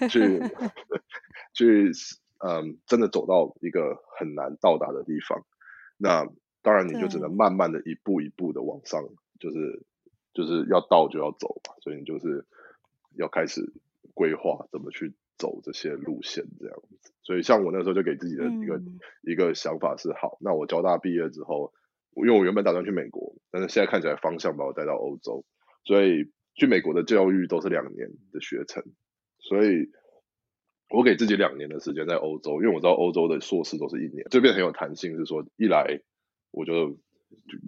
[0.10, 0.40] 去
[1.54, 1.92] 去，
[2.40, 5.46] 嗯，真的走到一个很难到达的地方。
[5.98, 6.26] 那
[6.64, 9.04] 当然你就只能慢慢的一步一步的往上，
[9.40, 9.84] 就是
[10.34, 11.76] 就是要到就要走嘛。
[11.82, 12.46] 所以你就是
[13.16, 13.62] 要开始
[14.16, 17.12] 规划怎么去走这些路线，这样子。
[17.22, 18.82] 所以像我那时候就给自己的一个
[19.22, 21.72] 一个想法是：好，那我交大毕业之后。
[22.16, 25.44] 因为我原本打算去美国，但是现在看起来方向把我带到欧洲，
[25.84, 28.84] 所以去美国的教育都是两年的学程，
[29.40, 29.90] 所以
[30.92, 36.02] 我给自己两年的时间在欧洲，因为我知道欧洲的硕士都是一年，这边很有弹性，是说一来
[36.54, 36.98] 我就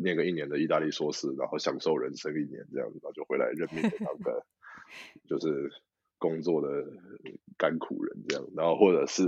[0.02, 4.46] 念个一年的意大利硕士，然后享受人生一年这样子，然后就回来认命当个
[5.28, 5.72] 就是
[6.20, 6.86] 工作的
[7.58, 9.24] 甘苦人这样，然后或者是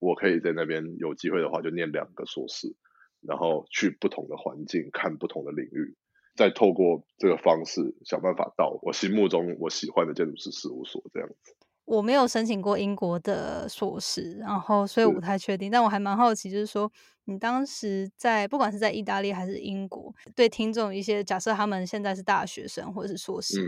[0.00, 2.74] 我可以在那边有机会的话就念两个硕士，
[3.20, 5.94] 然后去不同的环境看不同的领域，
[6.34, 11.54] 再透过这个方式想办法到我心目中我喜欢的建筑师事务所这样子。
[11.84, 16.90] 我没有申请过英国的硕士，然后所以我不太确定，但我还蛮好奇，就是说
[17.24, 23.60] 你当时在不管是在意大利还是英国，对听众一些假设他们现在是大学生或者是硕士，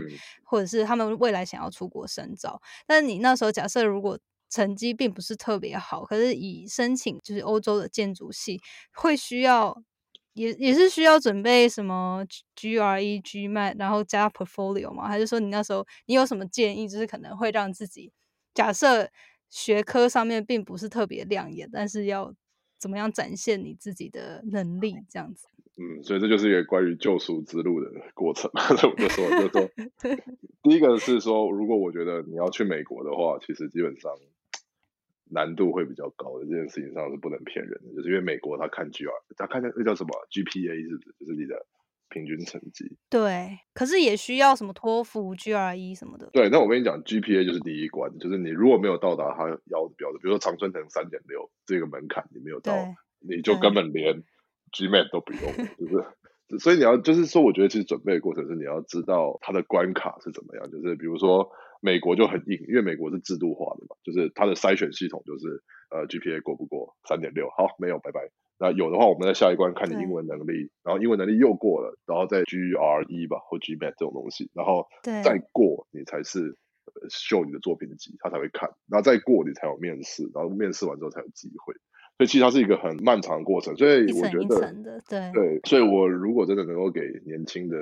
[0.43, 4.17] 或者是他们未来想要出国深造，但是你那时候假设如果
[4.49, 8.59] 成绩并不是特别好，可是以申请就是欧洲的建筑系
[8.93, 9.83] 会需要。
[10.37, 12.23] 也也是需要准备什么
[12.55, 15.07] GRE、GMAT，然后加 portfolio 吗？
[15.07, 18.11] 还是说你那时候你有什么建议，就是可能会让自己
[18.53, 19.09] 假设
[19.49, 22.31] 学科上面并不是特别亮眼，但是要
[22.77, 25.47] 怎么样展现你自己的能力这样子？
[25.79, 28.49] 嗯，所以这就是一个关于救赎之路的过程。
[28.53, 29.69] 我就说，就说，
[30.61, 34.11] 第一个是说，如果我觉得你要去美国的话，其实基本上。
[35.29, 41.15] 难度会比较高的这件事情上是不能骗人的，就是因为美国他看 GR，他看那那叫什么 GPA 是不是？
[41.19, 41.65] 就是你的
[42.09, 42.97] 平均成绩。
[43.09, 46.29] 对，可是也需要什么托福、GRE 什么的。
[46.31, 52.73] 对，那我跟你讲，GPA 就是第一关，就是你如果没有到达他要的标准，比如说长春藤三点六这个门槛你没有到，
[53.19, 54.23] 你就根本连
[54.71, 55.41] GMAT 都不用，
[55.77, 56.59] 就是。
[56.59, 61.51] 所以你要就是说，我觉得其实准备的过程是你要知道它的关卡是怎么样，就是比如说。
[61.81, 68.29] 美国就很硬，因为美国是制度化的嘛，就是它的筛选系统就是呃 GPA 过不过三点六，好没有拜拜。
[68.59, 76.57] 那有的话，我们在下一关看你英文能力，然后英文能力又过了，然后再 GRE 吧或 GMAT 这种东西，然后再过你才是
[77.09, 81.75] 秀你的作品集，他才会看，然后再过你才有面试，然后面试完之后才有机会。
[82.17, 84.59] 所以其实它是一个很漫长的过程，所以我觉得对
[85.31, 87.77] 对，所以我如果真的能够给年轻的。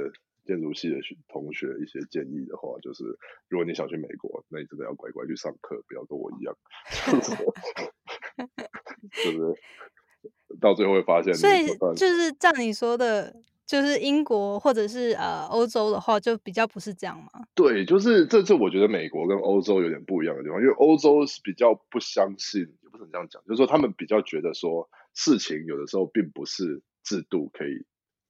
[0.45, 3.03] 建筑系的同学一些建议的话，就是
[3.49, 6.55] 如果你想去美国，那你真的要乖乖去上课，不要跟我一样，
[9.23, 9.39] 就是
[10.61, 11.33] 到最后会发现。
[11.33, 17.29] 所以就是照你说的，就是英国或者是呃欧洲的话，就比较不是这样吗？
[17.55, 27.85] 对，就是这这，我觉得美国跟欧洲有点不一样的地方，因为欧洲是比较不相信，也不能这样讲，就是说他们比较觉得说事情有的时候并不是制度可以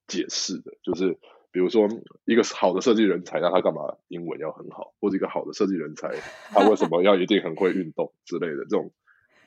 [0.08, 1.20] 解释的，就是。
[1.56, 1.88] 比如说，
[2.26, 4.94] 一个好的设计人才，那他干嘛英文要很好？
[5.00, 6.10] 或者一个好的设计人才，
[6.52, 8.66] 他为什么要一定很会运动之类的？
[8.70, 8.92] 这种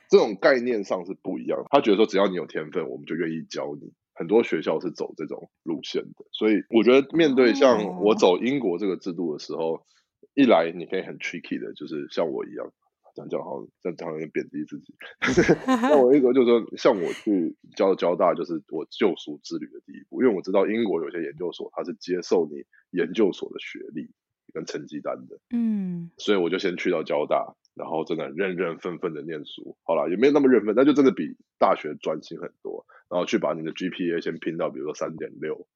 [0.09, 1.63] 这种概念上是不一样。
[1.69, 3.93] 他觉得说，只要你有天分，我们就愿意教你。
[4.15, 9.85] 很多学校是走这种路线的，所以我觉得面对像我走英国这个制度的时候，
[10.33, 12.73] 一来你可以很 tricky 的，就是像我一样。
[13.19, 14.95] 讲讲好，这样讲有点贬低自己。
[15.67, 20.21] 那我一个就是说，像我去交交大，就是我救赎之旅的第一步。
[20.21, 24.09] 因为我知道英国有些研究所，它是接受你研究所的学历
[24.53, 25.39] 跟成绩单的。
[25.51, 29.77] 嗯，所以我就先去到交大，然后真的认认分分的念书。
[29.83, 32.85] 好了，也没有那么认分，那就真的比大学专心很多。
[33.09, 35.67] 然后去把你的 GPA 先拼到，比如说三点六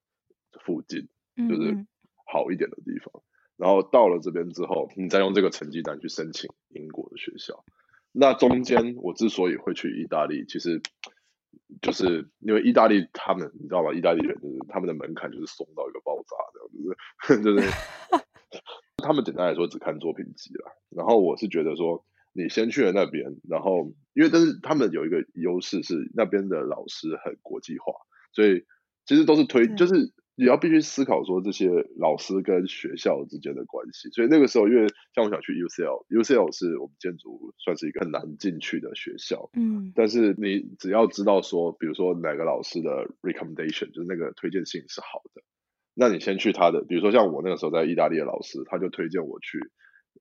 [0.64, 1.10] 附近，
[1.50, 1.86] 就是
[2.32, 3.22] 好一点的地方。
[3.56, 7.64] 然后到了这边之后，你再用这个成绩单去申请英国的学校。
[8.12, 10.82] 那中间我之所以会去意大利，其实
[11.82, 13.94] 就是因为意大利他们，你知道吗？
[13.94, 17.70] 意大利人就是他们的门槛就是松到一个爆炸这样子， 就是
[18.98, 20.76] 他们简单来说只看作品集了。
[20.90, 27.94] 然后我是觉得说，你先去了那边，然后因为但是他们有一个优势是那边的老师很国际化，
[28.32, 28.66] 所以
[29.06, 30.12] 其实都是推就是。
[30.36, 45.44] 也要必须思考说这些老师跟学校之间的关系，所以那个时候，因为像我想去 UCL，UCL 是我们建筑算是一个很难进去的学校，嗯，但是你只要知道说，比如说哪个老师的 recommendation 就是那个推荐信是好的，
[45.94, 49.60] 那你先去他的，比如说像我那个时候在意大利的老师，他就推荐我去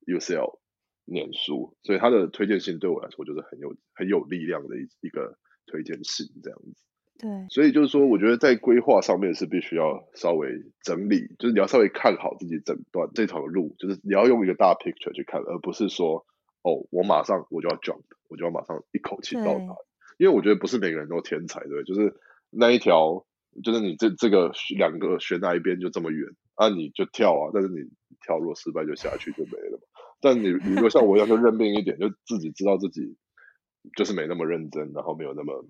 [0.06, 0.58] UCL
[1.06, 6.84] 念书，所以他的推荐信对我来说就是很有很有力量的一一个推荐信这样子。
[7.22, 10.48] 对，所以就是说，我觉得在规划上面是必须要稍微
[10.82, 16.26] 整理，就是你要稍微看好自己整段这条路，就是你要用一个大 picture 去看，而不是说，
[16.62, 19.76] 哦，我马上我就要 jump，我就要马上一口气到达。
[20.18, 22.16] 因为我觉得不是每个人都天才，对，就是
[22.50, 23.24] 那一条，
[23.62, 27.88] 就是你这这个两个选哪一边就这么远，啊，你就跳啊，但是你
[28.20, 29.84] 跳落失败就下去就没了嘛。
[30.20, 33.16] 但你你如果像我一样就认命一点，就自己知道自己
[33.96, 35.64] 就是没那么认真，然后没有那么。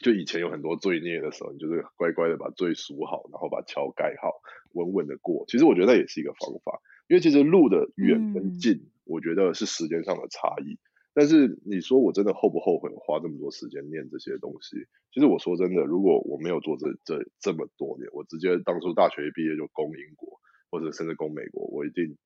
[0.00, 4.40] 就以前有很多罪孽的时候，你就是乖乖的把罪赎好，然后把桥盖好，
[4.72, 5.44] 稳稳的过。
[5.48, 10.78] 其实我觉得那也是一个方法，因为其实路的远跟近，我觉得是时间上的差异。
[11.14, 14.86] 但是你说我真的后不后悔花这么多时间念这些东西？
[15.12, 22.16] 其实我说真的，如果我没有做这这这么多年，我直接当初大学一毕业就攻英国，或者甚至攻美国，我一定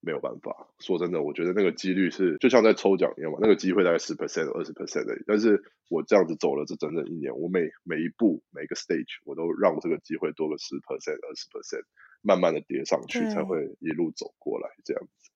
[0.00, 0.68] 没有办法。
[0.80, 5.16] 说真的，我觉得那个几率是就像在抽奖一样嘛，那个机会大概十 percent、二十 percent 的。
[5.26, 11.84] 但是我这样子走了这整整一年，我每每一步每个 stage 我都让这个机会多个十 percent、二十 percent，
[12.22, 15.30] 慢慢的叠上去，才会一路走过来这样子。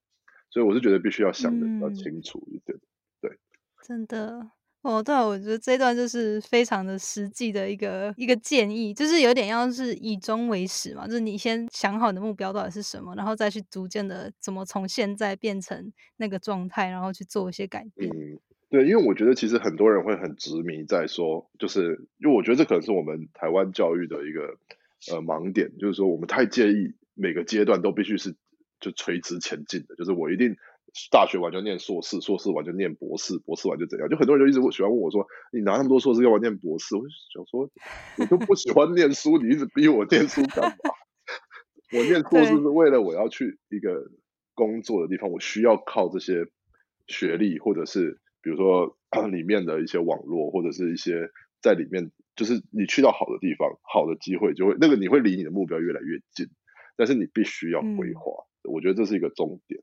[0.50, 2.78] 所以我是觉得必须要想的比较清楚一点，
[3.20, 3.38] 对，
[3.82, 4.52] 真的。
[4.82, 18.10] 哦，对，我觉得这段就是非常的实际的一个一个建议，就是有点要是以终为始嘛，就是你先想好你的目标到底是什么，然后再去逐渐的怎么从现在变成那个状态，然后去做一些改变。
[18.10, 18.40] 嗯，
[18.70, 24.58] 对，因为我觉得其实很多人会很执迷在说，就是因为我觉得这可能是我们台湾教育的一个
[25.12, 28.34] 呃盲点，就是说我们太介意每个阶段都必须是
[28.80, 30.56] 就垂直前进的，就是我一定。
[31.10, 34.08] 大学完就念硕士，硕士完就念博士，博士完就怎样？
[34.08, 37.70] 就很多人就一直喜欢问我说：“你拿那么多硕士，要不要念博士？”我就想说
[38.18, 40.76] ：“我都不喜欢念书，你一直逼我念书干嘛？
[41.96, 44.10] 我念硕士是为了我要去一个
[44.54, 46.44] 工作的地方，我需要靠这些
[47.06, 48.98] 学历，或者是比如说
[49.32, 51.30] 里面的一些网络，或者是一些
[51.62, 56.48] 在里面，就是你去到好的地方，好的机会就会那个你会离你的目标越来越近，
[56.96, 58.44] 但是你必须要规划。
[58.64, 59.80] 我觉得这是一个终点。”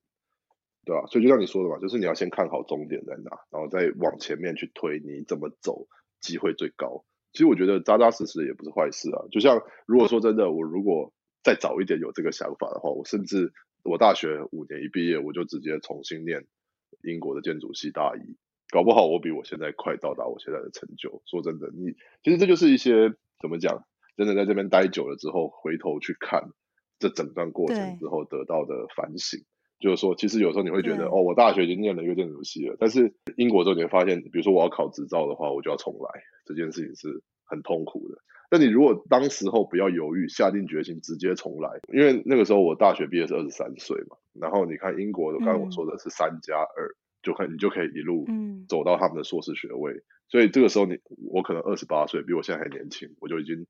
[0.89, 1.05] 对吧？
[1.05, 5.85] 所以就像你说的嘛，就是你要先看好终点在哪，然后再往前面去推，你怎么走
[6.19, 7.05] 机会最高。
[7.31, 9.21] 其实我觉得扎扎实实也不是坏事啊。
[9.29, 16.47] 就像如果说真的，我如果再早一点有这个想法的话，我甚至我大学五年一毕业，我就直接重新念
[17.03, 18.35] 英国的建筑系大一，
[18.71, 21.21] 搞不好我比我现在快到达我现在的成就。
[21.27, 23.85] 说真的，你其实这就是一些怎么讲，
[24.17, 26.49] 真的在这边待久了之后，回头去看
[26.97, 29.45] 这整段过程之后得到的反省。
[29.79, 38.17] 就是说，其实有时候你会觉得，哦，我大学已经念了一个建筑系了，但是英国之后你会发现，比如说我要考执照的话，我就要重来，这件事情是很痛苦的。
[38.51, 48.25] 那你如果当时候不要犹豫，下定决心直接重来，因为那个时候我大学毕业是二十三岁嘛，然后你看英国的，刚才我说的是三加二，就可你就可以一路
[48.67, 50.97] 走到他们的硕士学位，所以这个时候你
[51.31, 53.67] 我可能二十八岁，比我现在还年轻，我就已经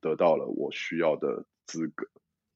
[0.00, 2.06] 得到了我需要的资格。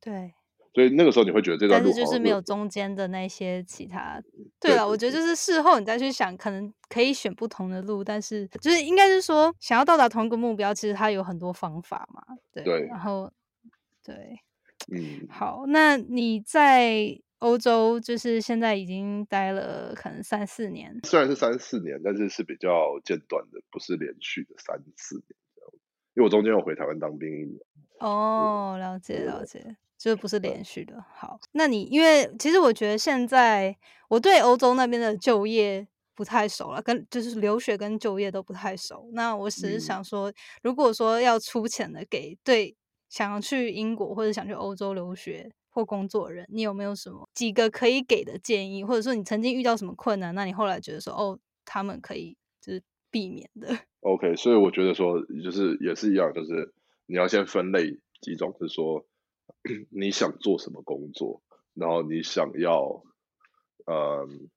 [0.00, 0.34] 对。
[0.72, 4.22] 所以那个时候你会觉得这段路，但是就是没有中间的那些其他。
[4.60, 12.22] 对了，我觉得就是事后你再去想，可能可以选不同的路，但是就是应该是说，想要到达同一个目标，其实它有很多方法嘛。
[12.52, 13.32] 对，然后
[14.04, 14.38] 对，
[14.92, 25.70] 嗯，好，那你在欧洲就是现在已经待了可能三四年，虽然是三四年，但是是比较间断的，不是连续的三四年这样。
[26.14, 27.58] 因为我中间有回台湾当兵一年。
[27.98, 29.76] 哦，了解了解。
[30.00, 31.04] 就不是连续的。
[31.14, 33.76] 好，那你因为其实我觉得现在
[34.08, 39.10] 我对欧洲那边的就业不太熟了，跟就是留学跟就业都不太熟。
[39.12, 40.32] 那我只是想说，
[40.62, 42.74] 如果说要出钱的给对
[43.10, 48.82] 想要去英国或者想去欧洲留学或工作人，你有没有什么几个可以给的建议？
[48.82, 53.76] 或者说你曾经遇到什么困难，那你后来觉得说哦，他们可以就是避免的。
[54.00, 56.72] OK，所以我觉得说就是也是一样，就是
[57.04, 59.04] 你要先分类几种，是说。
[59.90, 61.42] 你想做什么工作？
[61.74, 63.02] 然后你想要，
[63.86, 64.50] 嗯，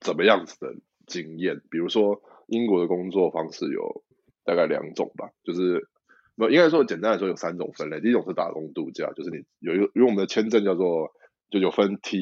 [0.00, 0.74] 怎么样子的
[1.06, 1.62] 经验？
[1.70, 4.02] 比如说，英国的工作方式有
[4.44, 5.88] 大概两种吧，就是，
[6.34, 8.00] 不应该说简单来说有三种分类。
[8.00, 11.12] 第一种是打工度假，就是你有一个，因为我们的签证叫做
[11.48, 12.18] 就有分 T，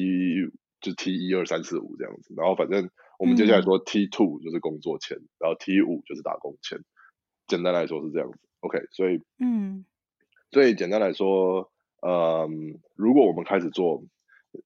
[0.79, 2.33] 就 T 一二三四五这样子。
[2.37, 6.79] 然后反正我们接下来说 T two 就是工作签，然后 T 五就是打工签。
[7.47, 8.37] 简单来说是这样子。
[8.59, 9.83] OK，所以，嗯，
[10.51, 11.71] 所以简单来说。
[12.01, 14.03] 嗯，如果我们开始做，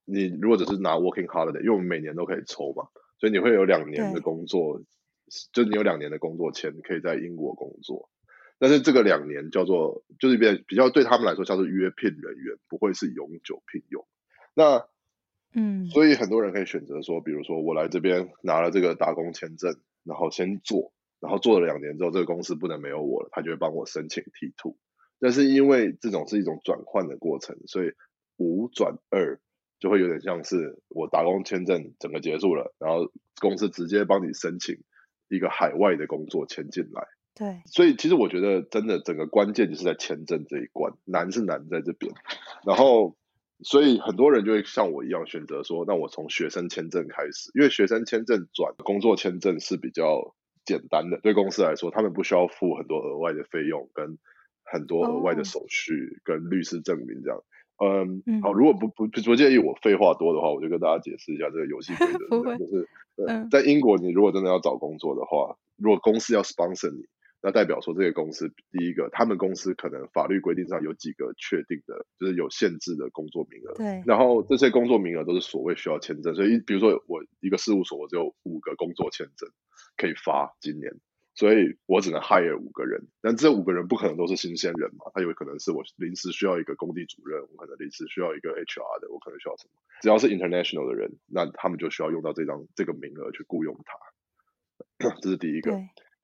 [0.05, 2.87] 你如果只是拿 working holiday，因为我们每年都可以抽嘛，
[3.19, 4.81] 所以你会有两年的工作，
[5.51, 8.09] 就你有两年的工作签可以在英国工作，
[8.57, 14.07] 但是这个两年叫做就是比比较对他们来说叫做约聘人员，不会是永久聘用。
[14.53, 14.87] 那
[15.53, 24.77] 嗯，所以很多人可以选择说，比如说我来这边拿了这个打工签证，然后先做，然后做了两年之后，这个公司不能没有我了，他就会帮我申请 T two。
[25.19, 27.91] 但是因为这种是一种转换的过程，所以
[28.37, 29.39] 五转二
[29.79, 34.77] 就会有点像是我打工签证整个结束了，然后公司直接帮你申请
[35.29, 37.07] 一个海外的工作签进来。
[37.33, 42.13] 对，所以其实我觉得真的整个关键就是在签证这一关，难是难在这边。
[42.65, 43.15] 然后，
[43.61, 50.35] 所以很多人就会像我一样选择说，那我从学生签证开始，因为学生签证转工作签证是比较
[50.65, 54.17] 简单的，对公司来说，他们不需要付很多额外的费用跟。
[54.65, 57.43] 很多额外的手续跟律师证明这样，
[57.77, 62.87] 嗯，好，如果不不不介意我废话多的话，我就跟大家解释一下这个游戏规则， 就是
[63.51, 67.05] 在英国，你如果真的要找工作的话，如果公司要 sponsor 你，
[67.41, 73.73] 那代表说这个公司第一个，他们公司可能法律规定上有几个确定的，就是有限制的工作名额。
[73.75, 79.49] 对，然后这些工作名额都是所谓需要签证，所以比如说我一个事务所，我只有五个工作签证
[79.95, 80.93] 可以发今年。
[81.35, 89.73] 所以我只能 hire 五个人，但这五个人不可能都是新鲜人嘛，他有可能是我临时需要一个工地主任，我可能临时需要一个 HR 的，我可能需要什么？
[90.01, 95.71] 只要是 international 的人，那他们就需要用到这张这个名额去雇佣他， 这是第一个。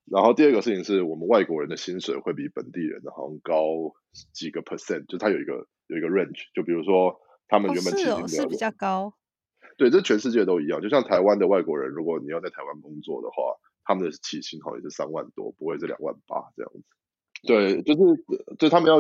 [0.06, 3.94] 然后第二个事情是我们外国人的薪水会比本地人的好像高
[4.34, 9.14] 几个 percent，就他有一个有一个 range，就比如说他们原本起薪是比较高，
[9.78, 13.60] 对，这全世界都一样，就像台湾的外国人，如果你要在台湾工作的话。
[13.92, 16.84] 他们的起薪好像也是三万多，不会是两万八这样子。
[17.44, 18.00] 对，就是
[18.58, 19.00] 就他们要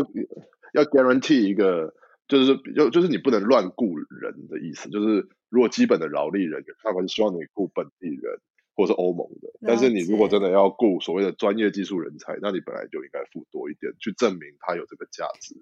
[0.73, 1.93] 要 guarantee 一个，
[2.27, 4.89] 就是就就是你不能乱雇人的意思。
[4.89, 8.41] 就是如果基本的劳力人员，他们希望你雇本地人
[8.75, 9.53] 或是欧盟的。
[9.61, 15.55] 但是你如果真的要雇所谓的专业技术人才，那你本来就应该付多一点，去证明他有这个价值，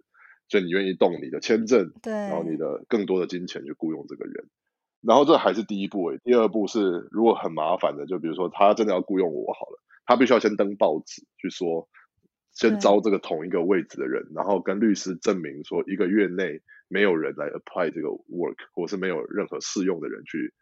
[0.48, 4.48] 所以你愿意动你的签证，对，然后你的更多的金钱去雇佣这个人。
[5.02, 11.88] 然后这还是第一步诶，第二步是如果很麻烦的，就比如说他真的要雇佣我好了，他必须要先登报纸去说，
[12.52, 20.54] 先招这个同一个位置的人，然后跟律师证明说一个月内没有人来 apply 这个 work，或是没有任何适用的人去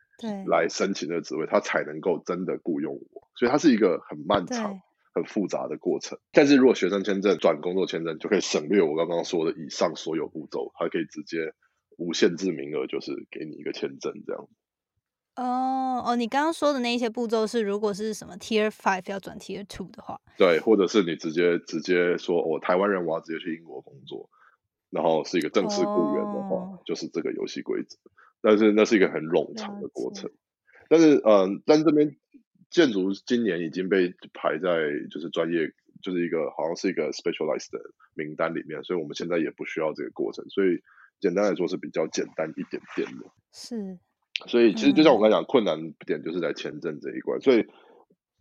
[0.46, 3.28] 来申请这个职位，他才能够真的雇佣我。
[3.36, 4.80] 所以它是一个很漫长、
[5.14, 6.20] 很复杂的过程。
[6.32, 11.54] 但是如果学生签证转工作签证，就可以省略我刚刚说的以上所有步骤，还可以直接。
[11.98, 14.48] 无限制名额就是给你一个签证这样。
[15.36, 24.32] 哦哦，你刚刚说的那一些步骤是，如果是什么 Tier Five 要转 Tier Two 的话，对，或者是你直接直接说，我台湾人我要直接去英国工作，
[24.90, 27.98] 然后是一个正式雇员的话，就是这个游戏规则。
[28.42, 30.32] 但是那是一个很冗长的过程。
[30.90, 32.16] 但是嗯，但这边
[32.72, 35.70] 建筑今年已经被排在就是专业，
[36.02, 37.80] 就是一个好像是一个 specialized 的
[38.16, 40.82] 名单里面，所以我们现在也不需要这个过程，所以。
[41.20, 43.98] 简单来说是比较简单一点点的，是，
[44.46, 47.42] 所以其实就像我刚才讲，困难点就是在签证这一关。
[47.42, 47.66] 所以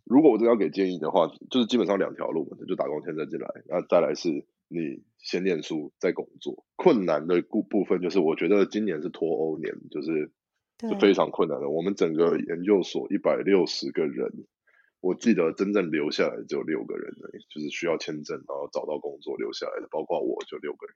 [0.03, 6.65] 如果我真的要给建议的话，就是基本上两条路嘛，就打工签证进来，那再来是你先念书再工作。
[6.75, 10.31] 困难的部部分就是我觉得今年是脱欧年，就是
[10.81, 11.69] 是非常困难的。
[11.69, 14.45] 我们整个研究所一百六十个人，
[15.01, 17.11] 我记得真正留下来只有六个人，
[17.49, 20.95] 就是需要签证然后找到工作留下来的，包括我就六个人。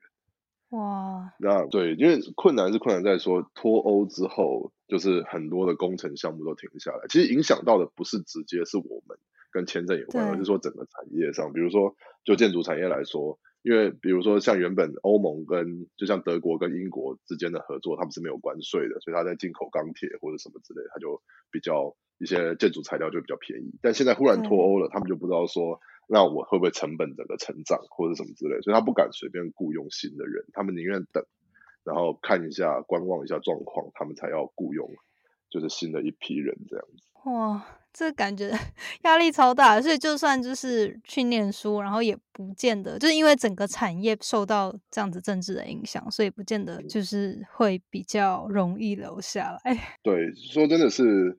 [0.72, 7.08] 哇，那对，因为困难是困难在说脱欧之后，就是很多的工程项目都停下来。
[7.10, 9.18] 其实影响到的不是直接是我们
[9.52, 11.94] 跟签证有关，而是说整个产业上，比如说
[12.24, 23.78] 就建筑产业来说，因为比如说像原本欧盟跟就像德国跟英国之间的合作，他们是没有关税的，所以他在进口钢铁或者什么之类，他就比较一些建筑材料就比较便宜。
[23.82, 25.82] 但现在忽然脱欧了，他们就不知道说。
[26.14, 31.24] 那我会不会成本整个成长或者什么之类，所以他不敢随便雇佣新的人，他们宁愿等，
[31.86, 34.90] 然后看一下观望一下状况，他们才要雇佣，
[35.50, 37.08] 就是新的一批人这样子。
[37.30, 38.52] 哇，这感觉
[39.04, 49.78] 压力超大，所以就算就是去念书，然后也不见得，就是因为整个产业受到这样子政治的影响，所以不见得就是会比较容易留下来。
[50.04, 51.38] 对，说真的是。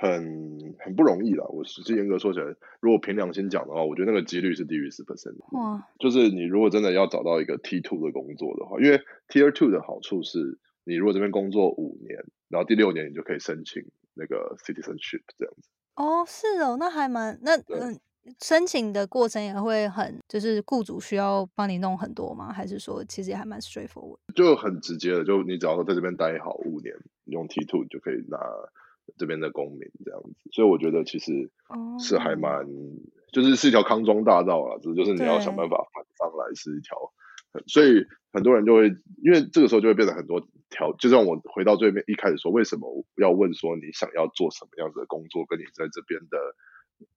[0.00, 1.46] 很很不容易了。
[1.48, 2.46] 我实际严格说起来，
[2.80, 5.36] 如果凭良心讲的话，我觉得那个几率是低于十 percent。
[5.52, 5.86] 哇！
[5.98, 8.98] 就是你如果真的要找到一个 T two 的工作的话，因为
[9.28, 13.82] Tier two 的好处是，你如果这边工作五年，然后第六年你就可以申请
[14.14, 15.68] 那个 citizenship 这样子。
[15.96, 18.00] 哦，是哦，那还蛮那嗯，
[18.42, 22.50] 申请的过程也会很，就是雇主需要帮你弄很多吗？
[22.50, 24.16] 还是说其实也还蛮 straightforward？
[24.34, 26.94] 就很直接的，就你只要在这边待好五年，
[27.26, 28.38] 用 T two 就可以拿。
[29.16, 31.50] 这边的公民这样子，所以我觉得其实
[31.98, 32.66] 是还蛮，
[33.32, 37.12] 就是是一条康庄大道啦，只是就是你要想办法反上来是一条，
[37.66, 38.88] 所以很多人就会
[39.22, 46.38] 因为这个时候就会变得很多条，就像我回到最面一开始说，为什么要问说你想要做什么样子的工作，跟你在这边的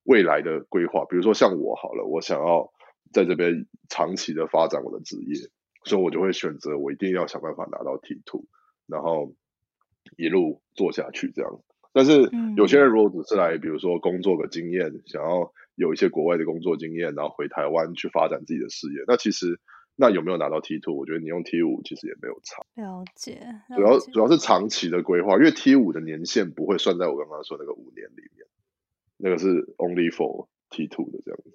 [0.04, 2.72] 未来的规划，比如说像我好了，我想要
[3.12, 5.36] 在这边长期的发展我的职业，
[5.84, 8.46] 所以我就会选择我一定要想办法拿到 T two，
[8.88, 9.36] 然后
[10.18, 11.60] 一路做下去这样。
[11.94, 12.28] 但是
[12.58, 19.60] 有些人如果只是来，比如说工作个经验，想要有一些国外的工作经验，然后回台湾去发展自己的事业，那其实
[19.96, 20.96] 那有没有拿到 T two？
[20.96, 22.64] 我觉得你用 T 五其实也没有差。
[22.74, 28.48] 了解，主要主要是长期的规划，因为 T 五的年限不会算在我刚刚说那个五年里面，
[29.18, 31.52] 那个是 only for T two 的这样子。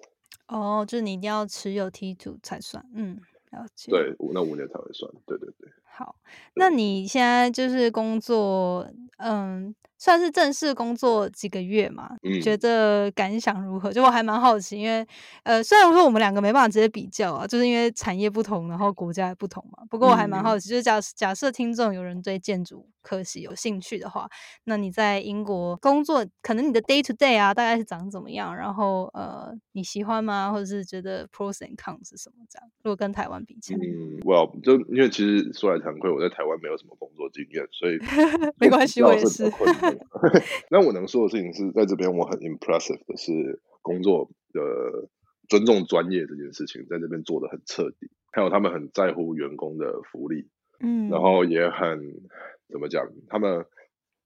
[0.47, 3.19] 哦，就是你一定要持有 T two 才算，嗯，
[3.51, 3.91] 了解。
[3.91, 5.69] 对，那五年才会算，对对对。
[5.83, 6.15] 好，
[6.55, 9.75] 那你现在就是工作，嗯。
[9.99, 12.09] 算是正式工作几个月嘛，
[12.41, 13.91] 觉得感想如何？
[13.91, 15.05] 就我还蛮好奇，因为
[15.43, 19.83] 呃，虽然说我们两个没办法直接比较啊，就是因为产业不同，然后国家也不同嘛。
[19.89, 24.29] 不过我还蛮好奇，就是假假设听众有人对建筑科系有兴趣的话，
[24.63, 28.55] 那你在英国工作，可能你的 day to day 啊，大概是长怎么样？
[28.55, 30.49] 然后呃，你喜欢吗？
[30.49, 32.45] 或者是觉得 pros and cons 是什么？
[32.49, 37.99] 这样，如果跟台湾比起来，嗯，well，就因为其实说来惭愧，我在台湾没有什么工作经验，所以
[38.57, 39.51] 没关系，我也是。
[40.69, 45.09] 那我能说的事情是，在这边我很 impressive 的是工作的
[45.47, 50.47] 尊重专业这件事情，在这边做的很彻底，还有他们很在乎员工的福利，
[50.79, 51.99] 嗯，然后也很
[52.69, 53.65] 怎么讲，他们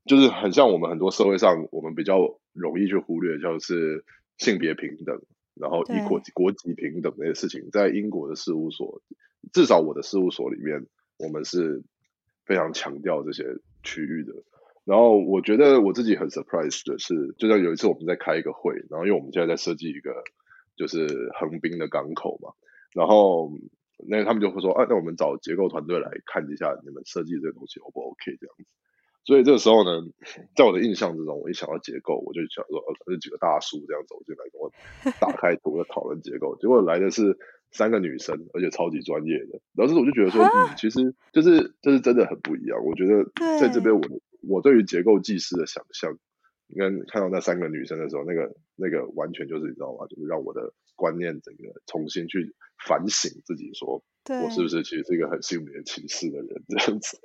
[0.05, 4.03] 就是很像我们很多社会上我们比较容易去忽略，就是
[4.37, 5.21] 性别平等，
[5.55, 9.01] 然后以国国籍平等这些事情，在英国的事务所，
[9.53, 10.85] 至少我的事务所里面，
[11.17, 11.83] 我们是
[12.45, 13.45] 非常强调这些
[13.83, 14.33] 区域的。
[14.85, 20.11] 然后我觉得我自己很 surprise 的是，就像有一次我们在开一个会，然后因为我们现在在设计一个
[20.75, 21.07] 就是
[21.39, 22.51] 横滨的港口嘛，
[22.93, 23.49] 然后
[24.09, 28.65] 那他们就会说，啊，那我们找结构团队来看一下你们设计这个东西 O 不 OK 这样子。
[29.23, 30.03] 所以这个时候呢，
[30.53, 34.69] 在我的印象之中，我一想到结构，我就想说，呃，这几个大叔这样走进来跟我
[35.21, 37.37] 打开图 要讨论结构，结果来的是
[37.71, 39.61] 三个女生，而且超级专业的。
[39.75, 42.83] 然后这我就觉得说，嗯，其实就是这是真的很不一样。
[42.83, 43.23] 我觉得
[43.61, 44.01] 在这边我。
[44.47, 46.17] 我对于结构技师的想象，
[46.75, 50.05] 跟看到那三个女生的时候，那个那个完全就是你知道吗？
[50.07, 52.53] 就是让我的观念整个重新去
[52.85, 57.19] 反省自己，说我是不是其实是一个很性别歧视的人这样子。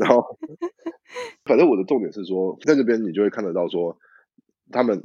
[0.00, 0.38] 然后，
[1.44, 3.98] 反正我的重点是说，在这边你就会看得到说，
[4.70, 5.02] 他们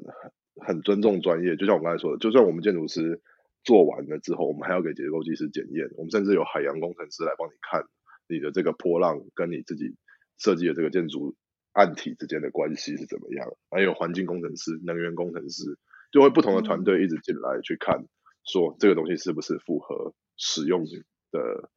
[0.65, 3.21] 很尊重专业，就像我刚才说的，就算我们建筑师
[3.63, 7.83] 做完了之后，我们还要给结构技师检验，我们甚至有海洋工程师来帮你看
[8.29, 9.97] 你的这个波浪跟你自己。
[10.43, 11.35] 设计的这个建筑
[11.73, 13.47] 案体之间的关系是怎么样？
[13.69, 15.77] 还有环境工程师、能源工程师，
[16.11, 18.05] 就会不同的团队一直进来去看，
[18.43, 20.83] 说这个东西是不是符合使用
[21.31, 21.69] 的，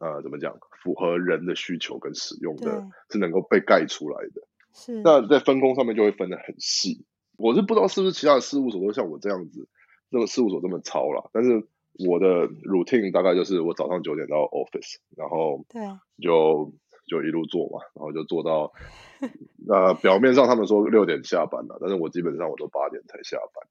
[0.00, 0.56] 呃，怎么讲？
[0.82, 4.42] 符合人的需求跟使用的，是能够被盖出来的。
[4.72, 5.02] 是。
[5.02, 7.04] 那在分工上面就会分得很细。
[7.36, 9.68] 我是不知道是不是其他的事务所都像我这样子，
[10.10, 11.30] 这个事务所这么糙了。
[11.32, 11.66] 但是
[12.06, 15.82] 我的 routine 大概就是我早上九点到 office，然后对，
[16.22, 16.72] 就。
[17.06, 18.72] 就一路做嘛，然后就做到，
[19.68, 23.66] 呃，表面上他们说六点下班了，但是我基本上我都八点才下班，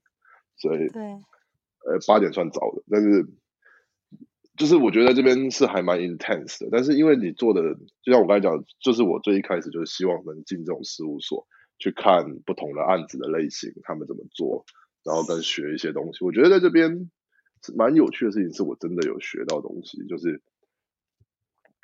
[0.56, 1.02] 所以，对，
[1.86, 3.28] 呃，八点算早的，但是，
[4.58, 7.62] 就是我觉得这边是还蛮 intense 的，但是因为你做的，
[8.02, 11.46] 就像我刚才讲，就是我最一开始就是希望能进这种事务所，
[11.78, 14.66] 去看不同的案子的类型，他们怎么做，
[15.04, 17.12] 然后跟学一些东西，我觉得在这边
[17.76, 20.42] 蛮有趣的事情，是我真的有学到东西，就是。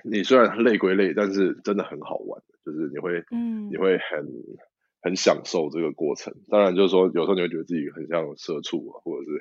[0.03, 4.25] 你虽然累归累，但是真的很好玩，就是你会，嗯，你会很
[5.01, 6.33] 很享受这个过程。
[6.49, 9.39] 当然，就是说有时候你会觉得自己很像社畜啊，或者是，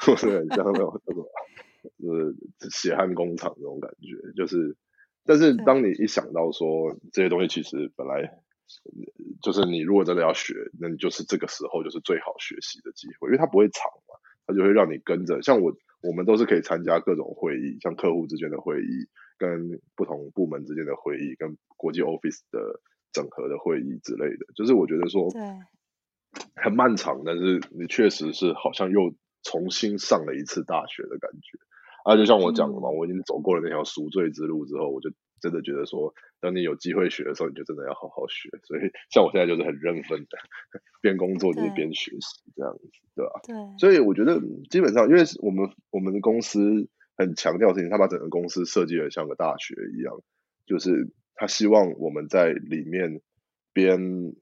[0.00, 1.24] 或者很像那种那种，
[1.98, 2.34] 呃，
[2.70, 4.32] 血汗工厂那种感觉。
[4.36, 4.76] 就是，
[5.24, 8.40] 但是当你一想到说这些东西其实本来
[9.42, 15.42] 就是你如果真的要学，那你就是这个时候就是最好学习的机会，因为它不会长嘛，它就会让你跟着。
[15.42, 15.72] 像我，
[16.02, 19.08] 我们都是可以参加各种会议，像客户之间的会议。
[19.40, 25.40] 跟不同部门之间的会议，跟国际 office 的整合的会议之类的，就是我觉得说，对，
[26.62, 31.58] 很漫长，但是你确实是好像又重新上了一次大学的感觉。
[32.04, 35.10] 啊，就像我讲的嘛，我已经走过了那条赎罪之路之后，我就
[35.40, 38.50] 真的觉得说，等你有机会学的时候，你就真的要好好学。
[38.64, 40.36] 所以，像我现在就是很认真的，
[41.00, 43.40] 边工作就是边学习这样子，对吧？
[43.42, 43.56] 对。
[43.78, 44.38] 所以我觉得
[44.68, 46.90] 基本上，因为我们我们的公司。
[47.20, 50.20] 很强调事情，他把整个公司设计的像个大学一样，
[50.66, 53.20] 就是他希望我们在里面
[53.72, 54.34] 边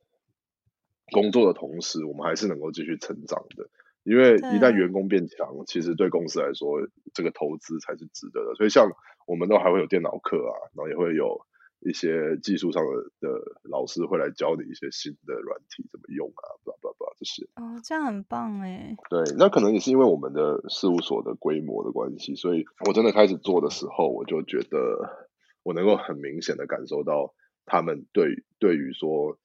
[1.12, 3.68] 工作的同时，我们还是能够继续成长的。
[4.04, 8.54] 因为一旦员工变强，其实对公司来说，这个投资才是值得的。
[8.54, 8.88] 所以，像
[9.26, 11.44] 我们都还会有电脑课啊，然后也会有。
[11.80, 17.44] 一些技术上的的老师会来教你一些新的软体怎么用啊，不不不这些。
[17.54, 18.96] 哦，这样很棒哎。
[19.08, 25.28] 对，那可能也是因为我们的事务所的规模的关系，所以我真的开始做的时候，我就觉得
[25.62, 29.38] 我能够很明显的感受到他们对对于说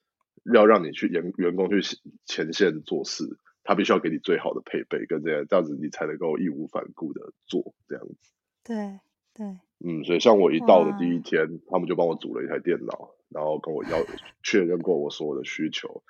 [0.54, 1.82] 要让你去员员工去
[2.26, 8.32] 前线做事，他必须要给你最好的配备，跟这样这样子你才能够义无反顾的做这样子。
[8.64, 9.00] 对
[9.34, 9.60] 对。
[9.86, 13.98] 嗯，所以像我一到的第一天，他们就帮我组了一台电脑，然后跟我要
[14.42, 16.02] 确认过我所有的需求，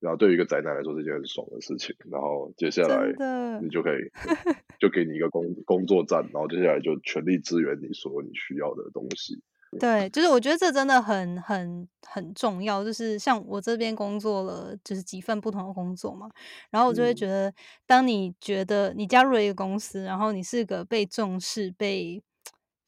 [0.00, 1.94] 然后对于一个宅男来说是件很爽的事情。
[2.10, 3.06] 然后接下来
[3.62, 4.10] 你就可以
[4.80, 9.40] 就给你一个工工作站，然后接下来就全力支援你所有你需要的东西。
[9.78, 12.82] 对，就是我觉得这真的很很很重要。
[12.82, 16.28] 就是像我这边工作了，就是几份不同的工作嘛，
[16.72, 17.54] 然后我就会嗯觉得，
[17.86, 22.20] 当你觉得你加入了一个公司，然后你是个被重视、被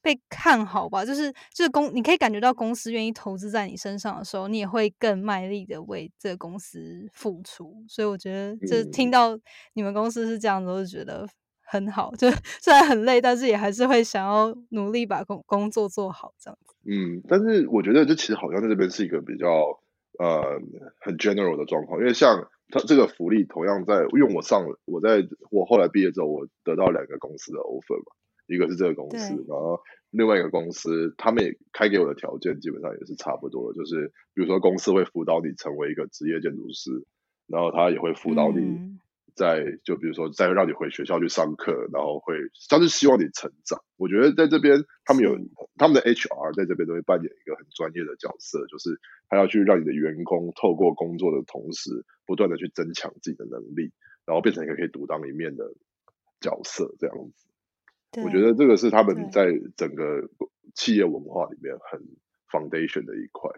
[0.03, 7.83] 被看好吧，就是就是公，你可以感觉到公司愿意投资在你身上的时候，你也会更卖力的为这个公司付出。
[7.87, 9.39] 所以我觉得，就听嗯到
[9.73, 11.25] 你们公司是这样子，我就觉得
[11.61, 12.11] 很好。
[12.17, 12.29] 就
[12.61, 16.75] 虽然很累，但是也还是会想要努力把工工作做好，这样子。
[16.85, 19.47] 嗯，但是我觉得这其实好像在这边是一个比较
[20.19, 20.59] 呃
[20.99, 28.11] 很 general 的状况，因为像他这个福利同样在，因为我上我在我后来毕业之后，我得到两个公司的 offer 嘛，
[28.53, 29.81] 一个是这个公司，然后
[30.11, 37.05] 另外一个公司他们也开给我的条件基本上也是差不多的，就是比如说公司会辅导你成为一个职业建筑师，
[37.47, 38.59] 然后他也会辅导你。
[38.61, 38.99] 嗯
[39.35, 42.35] 在就比如说再让你回学校去上课，然后会
[42.69, 43.81] 他是希望你成长。
[43.97, 45.35] 我觉得在这边他们有
[45.75, 53.91] 他们的 HR 在这边都会扮演一个很专业的角色，就是他要去让你的员工透过工作的同时，不断的去增强自己的能力，
[54.27, 55.73] 然后变成一个可以独当一面的
[56.39, 57.47] 角色这样子。
[58.13, 60.29] 对我觉得这个是他们在整个
[60.75, 61.99] 企业文化里面很
[62.49, 63.51] foundation 的一块。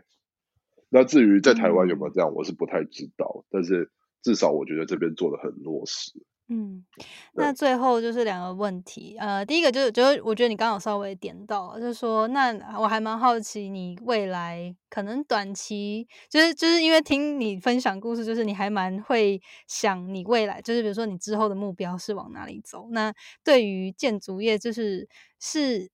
[0.89, 3.91] 那至于在台湾有没有这样，我是不太知道，但是
[4.21, 6.11] 至少我觉得这边做的很落实。
[6.47, 6.85] 嗯，
[7.33, 22.89] 那最后就是两个问题，呃，第一个就是就是我觉得你刚好稍微点到了，就是说，那我还蛮好奇你未来可能短期，就是就是因为听你分享故事，就是你还蛮会想你未来，就是比如说你之后的目标是往哪里走。
[22.91, 23.11] 那
[23.43, 25.89] 对于建筑业，就是是，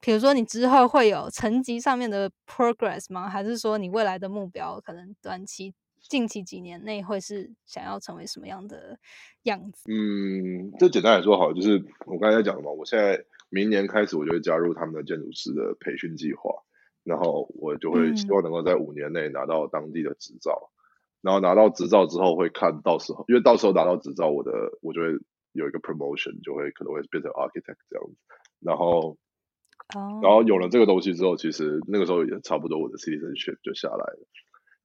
[0.00, 3.26] 比如说你之后会有层级上面的 progress 吗？
[3.30, 5.72] 还是说你未来的目标可能短期？
[6.08, 8.98] 近期几年内会是想要成为什么样的
[9.42, 9.84] 样子？
[9.92, 16.50] 嗯，这简单来说好，就是我刚才讲的嘛，我现在明年开始我就会加入他们的建筑师的培训计划，
[17.04, 20.70] 然后我就会希望能够在五年内拿到当地的执照，
[21.20, 24.50] 然后拿到执照之后会看到时候，因为到时候拿到执照，我的
[24.80, 25.08] 我就会
[25.52, 28.16] 有一个 promotion，就会可能会变成 architect 这样子，
[28.60, 29.18] 然后
[29.94, 34.26] 哦，然后有了这个东西之后，其实那个时候也差不多我的 citizenship 就下来了。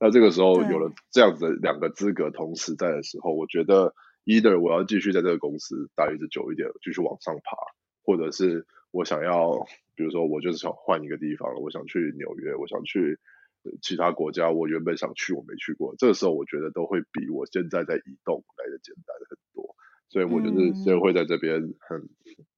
[0.04, 3.96] 那这个时候有了这样子的两个资格同时在的时候，我觉得
[4.26, 7.56] either 我要继续在这个公司待一直久一点，继续往上爬，
[8.04, 13.18] 或者是我想要，比如说我就是想换一个地方，我想去纽约，我想去
[13.64, 19.74] 呃其他国家，我原本想去我没去过，这个时候我觉得都会比我现在在移动来的简单很多，
[20.10, 22.10] 所以我就是嗯所以会在这边很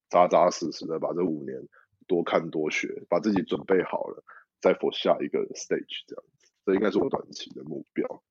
[0.10, 1.62] 扎扎实实的把这五年
[2.08, 4.24] 多看多学，把自己准备好了，
[4.62, 6.35] 再 for 下一个 stage 这样子。
[6.66, 8.24] 这应该是我短期的目标。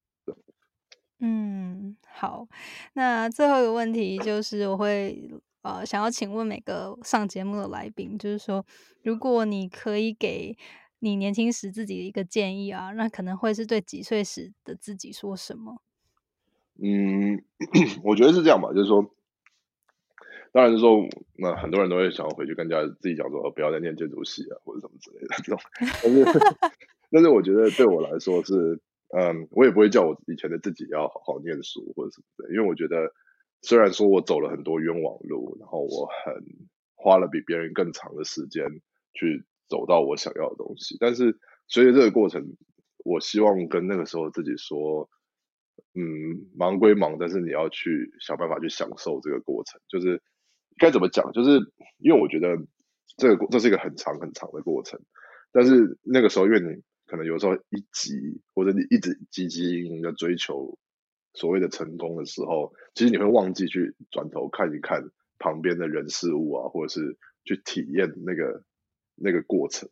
[1.21, 2.47] 嗯，好。
[2.93, 5.31] 那最后一个问题就是，我会
[5.63, 8.67] 呃想要请问每个上节目的来宾，就是说，
[9.03, 10.57] 如果你可以给
[10.99, 15.81] 你年轻时自己的一个建议啊，那可能会是对几岁时的自己说什么？
[16.83, 17.43] 嗯，
[18.03, 19.15] 我觉得是这样吧，就是说，
[20.53, 20.99] 当然是说，
[21.37, 25.59] 那很多人都会想要回去跟家自己讲说，呃不要再念建筑系啊，或者什么之类的这种。
[25.79, 26.25] 但是，
[27.11, 28.81] 但是我觉得对我来说是，
[29.17, 33.13] 嗯，我也不会叫我以前的自己要好好念书或者什么的，因为我觉得
[33.63, 36.45] 虽然说我走了很多冤枉路，然后我很
[36.97, 38.65] 花了比别人更长的时间
[39.13, 41.39] 去走到我想要的东西，但是
[41.69, 42.57] 随着这个过程，
[43.05, 45.09] 我希望跟那个时候自己说，
[45.95, 49.81] 嗯，忙归忙，但是你要去想办法去享受这个过程。
[49.89, 50.23] 就是
[50.79, 51.33] 该怎么讲？
[51.33, 51.51] 就是
[51.99, 52.57] 因为我觉得
[53.17, 55.01] 这个这是一个很长很长的过程，
[55.53, 56.83] 但是那个时候，因为你
[57.15, 60.77] 可能有时候一急，或者你一直汲汲营营的追求
[61.33, 65.05] 所谓的成功的时候，其实你会忘记去转头看一看
[65.39, 68.65] 旁边的人事物啊，或者是去体验那个
[69.15, 69.89] 那个过程。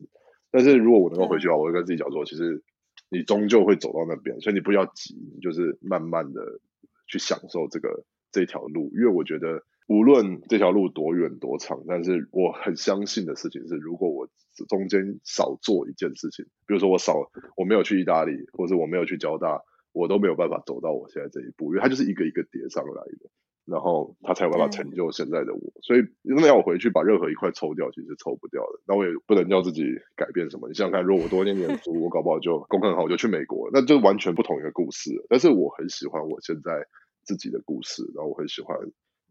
[0.51, 2.61] 但是如果我能够回去的话，我会跟自己讲说，其实
[3.09, 6.59] 你终究会走到那边，所以你不要急，就是慢慢的
[7.07, 8.03] 去享受这个
[8.33, 8.91] 这条路。
[8.93, 14.27] 因为我觉得，无论这条路多远多长，但是我很相信的事情是，如果我
[14.67, 19.61] 中间少做一件事情，比如说我少我没有去意大利，或者我没有去交大，
[19.91, 23.29] 我都没有办法走到我现在这一步，因为它就是一个一个叠上来的。
[23.65, 28.81] 然后他才有办法成就现在的我，所以真的要我回去把任何一块抽掉，其实是抽不掉的。
[28.85, 29.85] 那我也不能叫自己
[30.17, 30.67] 改变什么。
[30.67, 35.11] 你想想看，如果我多念点书，我搞不好就功课很好，我就去美国，那就完全不同一个故事。
[35.29, 36.85] 但是我很喜欢我现在
[37.23, 38.77] 自己的故事，然后我很喜欢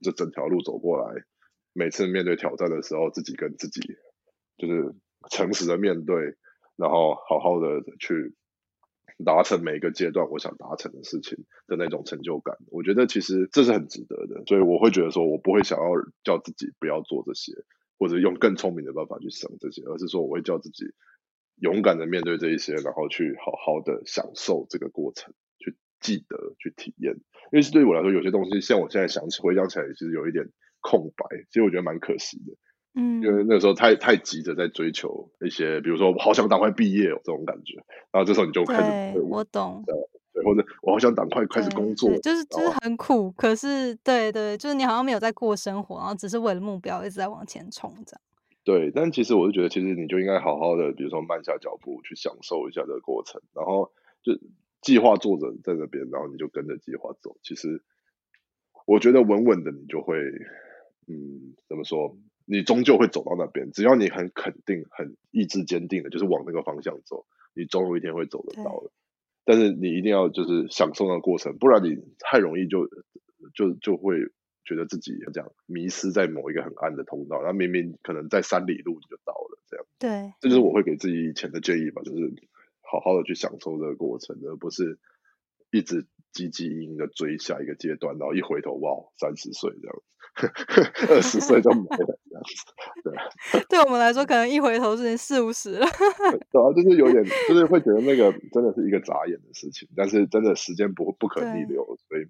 [0.03, 1.25] 这整条路走过来，
[1.73, 3.81] 每次面对挑战的时候，自己跟自己
[4.59, 4.95] 就是
[5.31, 6.37] 诚实的面对，
[6.77, 8.35] 然后好好的去
[9.25, 15.85] 达成每一个阶段我想达成的事情的那种成就感，我觉得其实这是很值得的，所以我会觉得说我不会想要
[16.25, 17.53] 叫自己不要做这些，
[17.99, 20.93] 或者用更聪明的办法去想这些，而是说我会叫自己
[21.57, 25.33] 勇敢的面对这一些，然后去好好的享受这个过程，
[26.03, 27.15] 记得去体验。
[27.53, 30.45] 因为是对于我来说，有些东西像我现在想起回想起来，其实有一点
[30.81, 32.53] 空白，其实我觉得蛮可惜的。
[32.95, 37.77] 嗯，因为那个时候太太急着在追求一些，比如说我好想赶快毕业这种感觉，
[38.11, 48.21] 然后这时候你就开始，我懂，对，或者我好想赶快开始工作，就是就是很苦，可是对对，就是你好像没有在过生活，然后只是为了目标一直在往前冲这样。
[48.65, 53.91] 对，但其实我是觉得，其实你就应该好好的，比如说慢下脚步去享受一下这个过程，然后
[54.23, 54.33] 就
[54.83, 57.39] 计划做着在那边，然后你就跟着计划走。
[57.43, 57.83] 其实
[58.85, 60.17] 我觉得稳稳的，你就会，
[61.07, 62.19] 嗯，怎么说？
[62.45, 67.25] 你终究会走到那边，只要你很肯定、很意志坚定的，就是往那个方向走，
[67.55, 68.91] 你总有一天会走得到的。
[69.45, 72.89] 但是你一定要就是享受那个过程，不然你太容易就
[73.55, 74.17] 就就会
[74.65, 79.87] 觉得自己这样迷失在某一个很暗的通道，然后明明可能在三里路你就到了，这样。
[80.01, 82.35] 对，这就是我会给自己以前的建议吧，就是
[82.93, 84.99] 好好的去享受这个过程，而不是
[85.71, 89.97] 一直积极营的追下一个阶段，然后一回头哇，三十岁这样。
[91.13, 93.65] 二十岁就没了，这样子，对。
[93.69, 95.87] 对我们来说，可能一回头是四五十了。
[96.51, 102.25] 对啊，就是有点，就是会觉得那个真的是一个眨眼的事情，但是真的时间不不可逆流，所以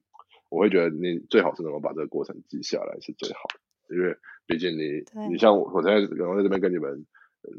[0.49, 7.07] 我会觉得你最好是能够把这个过程记下来是最好的，因为毕竟你你像我，我现在然后在这边跟你们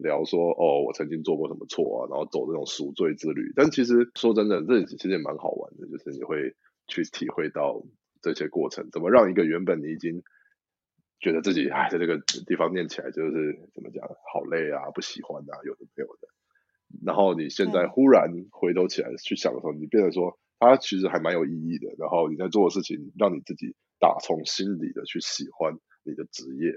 [0.02, 6.56] 聊说，哦，我曾经做过什么错啊，然后走这种赎罪之旅，但其实说真的，这其实也蛮好玩的，就是你会
[6.88, 7.84] 去体会到。
[8.24, 10.24] 这些过程怎么让一个原本你已经
[11.20, 12.18] 觉得自己哎在这个
[12.48, 16.30] 地方念起来就是怎么讲好累啊不喜欢啊有的没有的，
[17.04, 21.94] 然后你现在忽然回头起来去想的时候，你变得说它其实还蛮有意义的。
[21.98, 26.72] 然后你在做的事情，让你自己打从心里的去喜欢你的职业，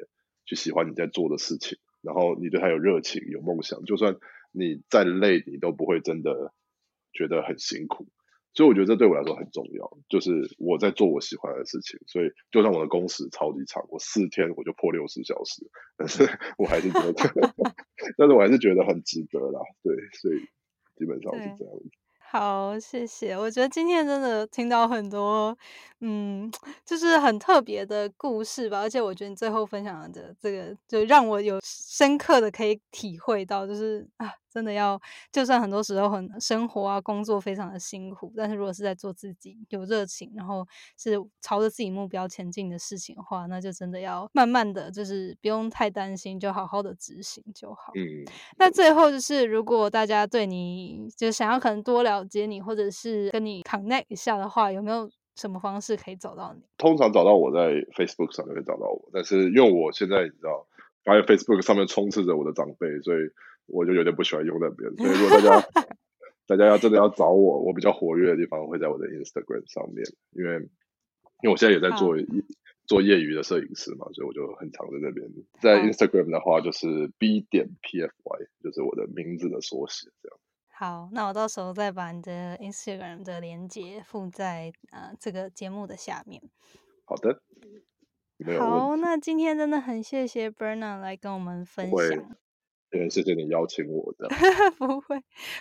[0.46, 4.16] 去喜欢你在做的事情，然后你对他有热情有梦想，就算
[4.52, 6.52] 你再累，你都不会真的
[7.12, 8.07] 觉得很辛苦。
[8.54, 12.00] 所以我觉得这对我来说很重要，就是我在做我喜欢的事情。
[12.07, 16.26] 所以就算我的工时超级长，我四天我就破六十小时，但是
[16.57, 17.12] 我还是觉得，
[18.16, 19.61] 但是我还是觉得很值得啦。
[19.82, 20.38] 对，所以
[20.96, 21.90] 基本上是这样子。
[22.18, 23.36] 好，谢谢。
[23.36, 25.57] 我觉得今天真的听到很多，
[26.01, 26.51] 嗯，
[26.84, 28.80] 就是很特别的故事吧。
[28.80, 34.32] 而且我觉得你最后分享的这个，就让我有深刻的可以体会到，就是啊。
[34.57, 34.99] 真的要，
[35.30, 40.66] 就算很多时候很生活啊、工作非常的辛苦，但是如果是在做自己有热情，然后
[40.97, 47.92] 是朝着自己目标前进的事情的话，那就真的要慢慢的就是不用太担心，就好好的执行就好。
[47.94, 48.24] 嗯。
[48.57, 55.07] 那最后就是，如果大家对你就想要可能多了解你，或者是跟你 connect 一下的话，有没有
[55.37, 56.62] 什么方式可以找到你？
[56.76, 60.66] 通常找到我在 Facebook 上面会找到我，但是因为我现在你知道，
[61.05, 63.30] 发现 Facebook 上面充斥着我的长辈，所以。
[63.68, 65.68] 我就有点不喜欢用那边，所以如果大家
[66.47, 70.55] 大家要真的要找我，我比较活跃的地方会在我的 Instagram 上面，因为
[71.43, 72.14] 因为我现在也在做
[72.87, 75.28] 做业余的摄影师嘛，所以我就很常在那边。
[75.61, 80.39] 在 Instagram 的话，就是 B 点 PFY，就是我的名字的缩写，这样。
[80.78, 86.42] 好，那我到时候再把你的 Instagram 的连接附在呃这个节目的下面。
[87.06, 87.40] 好的，
[88.58, 92.36] 好，那今天真的很谢谢 Bernard 来跟我们分享。
[92.90, 94.28] 对，谢谢你邀请我的。
[94.76, 95.18] 不会，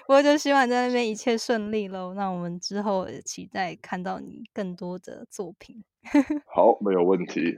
[0.10, 2.14] 我就希望在那边一切顺利喽。
[2.14, 5.82] 那我们之后期待看到你更多的作品。
[6.46, 7.58] 好，没有问题。